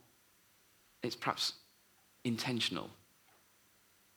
it's 1.02 1.14
perhaps 1.14 1.52
intentional. 2.24 2.88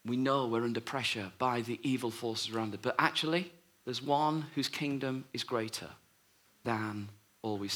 We 0.06 0.16
know 0.16 0.48
we're 0.48 0.64
under 0.64 0.80
pressure 0.80 1.34
by 1.38 1.60
the 1.60 1.78
evil 1.84 2.10
forces 2.10 2.56
around 2.56 2.74
us, 2.74 2.80
but 2.82 2.96
actually, 2.98 3.52
there's 3.84 4.02
one 4.02 4.46
whose 4.56 4.70
kingdom 4.70 5.26
is 5.34 5.44
greater 5.44 5.90
than 6.64 7.10
all 7.42 7.58
we, 7.58 7.70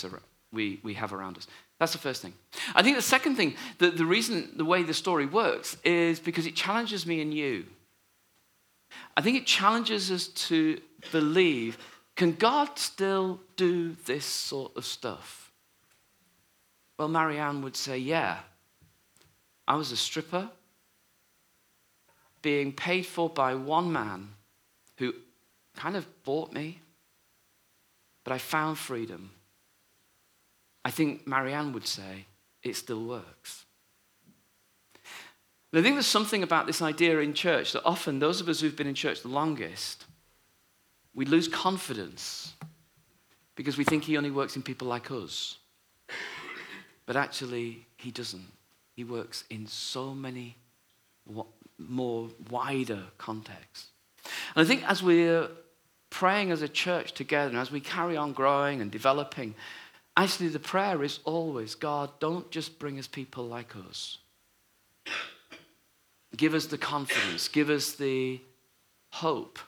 we, 0.53 0.79
we 0.83 0.93
have 0.93 1.11
around 1.11 1.37
us. 1.37 1.47
That's 1.81 1.93
the 1.93 1.97
first 1.97 2.21
thing. 2.21 2.35
I 2.75 2.83
think 2.83 2.95
the 2.95 3.01
second 3.01 3.37
thing, 3.37 3.55
the, 3.79 3.89
the 3.89 4.05
reason, 4.05 4.51
the 4.55 4.63
way 4.63 4.83
the 4.83 4.93
story 4.93 5.25
works, 5.25 5.77
is 5.83 6.19
because 6.19 6.45
it 6.45 6.55
challenges 6.55 7.07
me 7.07 7.21
and 7.21 7.33
you. 7.33 7.65
I 9.17 9.21
think 9.21 9.35
it 9.35 9.47
challenges 9.47 10.11
us 10.11 10.27
to 10.27 10.79
believe 11.11 11.79
can 12.15 12.33
God 12.33 12.77
still 12.77 13.39
do 13.55 13.95
this 14.05 14.25
sort 14.25 14.77
of 14.77 14.85
stuff? 14.85 15.51
Well, 16.99 17.07
Marianne 17.07 17.63
would 17.63 17.75
say, 17.75 17.97
yeah. 17.97 18.37
I 19.67 19.73
was 19.75 19.91
a 19.91 19.97
stripper 19.97 20.51
being 22.43 22.73
paid 22.73 23.07
for 23.07 23.27
by 23.27 23.55
one 23.55 23.91
man 23.91 24.29
who 24.99 25.15
kind 25.75 25.95
of 25.95 26.05
bought 26.23 26.53
me, 26.53 26.79
but 28.23 28.33
I 28.33 28.37
found 28.37 28.77
freedom. 28.77 29.31
I 30.83 30.91
think 30.91 31.27
Marianne 31.27 31.73
would 31.73 31.87
say 31.87 32.25
it 32.63 32.75
still 32.75 33.03
works. 33.03 33.65
And 35.71 35.79
I 35.79 35.83
think 35.83 35.95
there's 35.95 36.05
something 36.05 36.43
about 36.43 36.67
this 36.67 36.81
idea 36.81 37.19
in 37.19 37.33
church 37.33 37.71
that 37.73 37.83
often 37.85 38.19
those 38.19 38.41
of 38.41 38.49
us 38.49 38.59
who've 38.59 38.75
been 38.75 38.87
in 38.87 38.95
church 38.95 39.21
the 39.21 39.29
longest, 39.29 40.05
we 41.13 41.25
lose 41.25 41.47
confidence 41.47 42.53
because 43.55 43.77
we 43.77 43.83
think 43.83 44.03
he 44.03 44.17
only 44.17 44.31
works 44.31 44.55
in 44.55 44.63
people 44.63 44.87
like 44.87 45.11
us. 45.11 45.57
But 47.05 47.15
actually, 47.15 47.85
he 47.97 48.11
doesn't. 48.11 48.47
He 48.95 49.03
works 49.03 49.43
in 49.49 49.67
so 49.67 50.13
many 50.13 50.57
more 51.77 52.29
wider 52.49 53.03
contexts. 53.17 53.87
And 54.55 54.65
I 54.65 54.67
think 54.67 54.87
as 54.89 55.01
we're 55.01 55.47
praying 56.09 56.51
as 56.51 56.61
a 56.61 56.67
church 56.67 57.13
together 57.13 57.49
and 57.49 57.57
as 57.57 57.71
we 57.71 57.79
carry 57.79 58.17
on 58.17 58.33
growing 58.33 58.81
and 58.81 58.91
developing, 58.91 59.55
Actually, 60.17 60.49
the 60.49 60.59
prayer 60.59 61.03
is 61.03 61.19
always 61.23 61.75
God, 61.75 62.09
don't 62.19 62.49
just 62.51 62.79
bring 62.79 62.99
us 62.99 63.07
people 63.07 63.45
like 63.45 63.75
us. 63.75 64.17
Give 66.35 66.53
us 66.53 66.65
the 66.65 66.77
confidence, 66.77 67.47
give 67.47 67.69
us 67.69 67.93
the 67.93 68.41
hope 69.09 69.59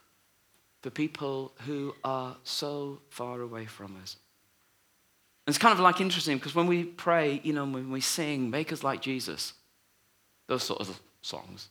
for 0.81 0.89
people 0.89 1.53
who 1.65 1.93
are 2.03 2.35
so 2.43 2.99
far 3.09 3.41
away 3.41 3.65
from 3.65 3.97
us. 4.01 4.17
It's 5.47 5.57
kind 5.57 5.73
of 5.73 5.79
like 5.79 5.99
interesting 5.99 6.37
because 6.37 6.55
when 6.55 6.67
we 6.67 6.83
pray, 6.83 7.41
you 7.43 7.53
know, 7.53 7.65
when 7.65 7.91
we 7.91 8.01
sing, 8.01 8.49
make 8.49 8.71
us 8.71 8.83
like 8.83 9.01
Jesus, 9.01 9.53
those 10.47 10.63
sort 10.63 10.81
of 10.81 11.01
songs, 11.21 11.69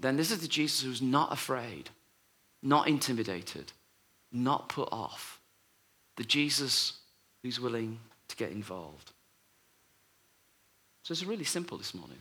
then 0.00 0.16
this 0.16 0.30
is 0.30 0.40
the 0.40 0.48
Jesus 0.48 0.82
who's 0.82 1.02
not 1.02 1.32
afraid, 1.32 1.90
not 2.62 2.88
intimidated, 2.88 3.72
not 4.32 4.68
put 4.68 4.88
off. 4.90 5.40
The 6.16 6.24
Jesus 6.24 6.94
who's 7.46 7.60
willing 7.60 8.00
to 8.26 8.36
get 8.36 8.50
involved. 8.50 9.12
So 11.04 11.12
it's 11.12 11.22
really 11.22 11.44
simple 11.44 11.78
this 11.78 11.94
morning. 11.94 12.18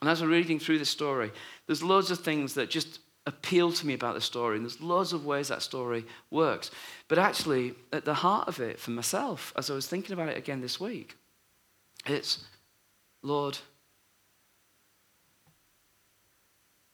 And 0.00 0.10
as 0.10 0.20
I'm 0.20 0.28
reading 0.28 0.58
through 0.58 0.80
the 0.80 0.84
story, 0.84 1.30
there's 1.66 1.84
loads 1.84 2.10
of 2.10 2.18
things 2.18 2.54
that 2.54 2.68
just 2.68 2.98
appeal 3.26 3.70
to 3.70 3.86
me 3.86 3.94
about 3.94 4.16
the 4.16 4.20
story, 4.20 4.56
and 4.56 4.64
there's 4.64 4.80
loads 4.80 5.12
of 5.12 5.24
ways 5.24 5.48
that 5.48 5.62
story 5.62 6.04
works. 6.32 6.72
But 7.06 7.18
actually, 7.18 7.74
at 7.92 8.04
the 8.04 8.14
heart 8.14 8.48
of 8.48 8.58
it, 8.58 8.80
for 8.80 8.90
myself, 8.90 9.52
as 9.54 9.70
I 9.70 9.74
was 9.74 9.86
thinking 9.86 10.14
about 10.14 10.30
it 10.30 10.36
again 10.36 10.60
this 10.60 10.80
week, 10.80 11.16
it's, 12.04 12.44
Lord, 13.22 13.56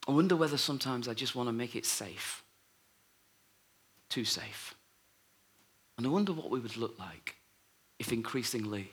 I 0.07 0.13
wonder 0.13 0.37
whether 0.37 0.59
sometimes 0.59 1.09
I 1.09 1.15
just 1.15 1.35
want 1.35 1.49
to 1.49 1.55
make 1.55 1.75
it 1.75 1.87
safe. 1.87 2.45
Too 4.11 4.27
safe. 4.27 4.75
And 5.97 6.07
I 6.07 6.11
wonder 6.11 6.33
what 6.33 6.51
we 6.51 6.61
would 6.61 6.77
look 6.77 6.99
like 6.99 7.37
if 7.99 8.13
increasingly 8.13 8.93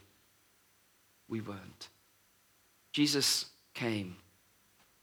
we 1.27 1.41
weren't. 1.41 1.89
Jesus 2.93 3.45
came 3.73 4.15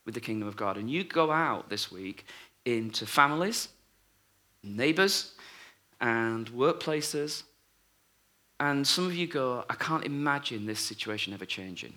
with 0.05 0.13
the 0.15 0.21
kingdom 0.21 0.47
of 0.47 0.55
God. 0.55 0.77
And 0.77 0.89
you 0.89 1.03
go 1.03 1.31
out 1.31 1.69
this 1.69 1.91
week 1.91 2.25
into 2.65 3.05
families, 3.05 3.69
neighbors, 4.63 5.33
and 5.99 6.49
workplaces. 6.51 7.43
And 8.59 8.85
some 8.85 9.05
of 9.05 9.15
you 9.15 9.27
go, 9.27 9.65
I 9.69 9.75
can't 9.75 10.05
imagine 10.05 10.65
this 10.65 10.79
situation 10.79 11.33
ever 11.33 11.45
changing. 11.45 11.93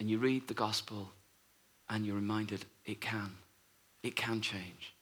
And 0.00 0.10
you 0.10 0.18
read 0.18 0.48
the 0.48 0.54
gospel 0.54 1.10
and 1.88 2.06
you're 2.06 2.16
reminded 2.16 2.64
it 2.84 3.00
can. 3.00 3.32
It 4.02 4.16
can 4.16 4.40
change. 4.40 4.94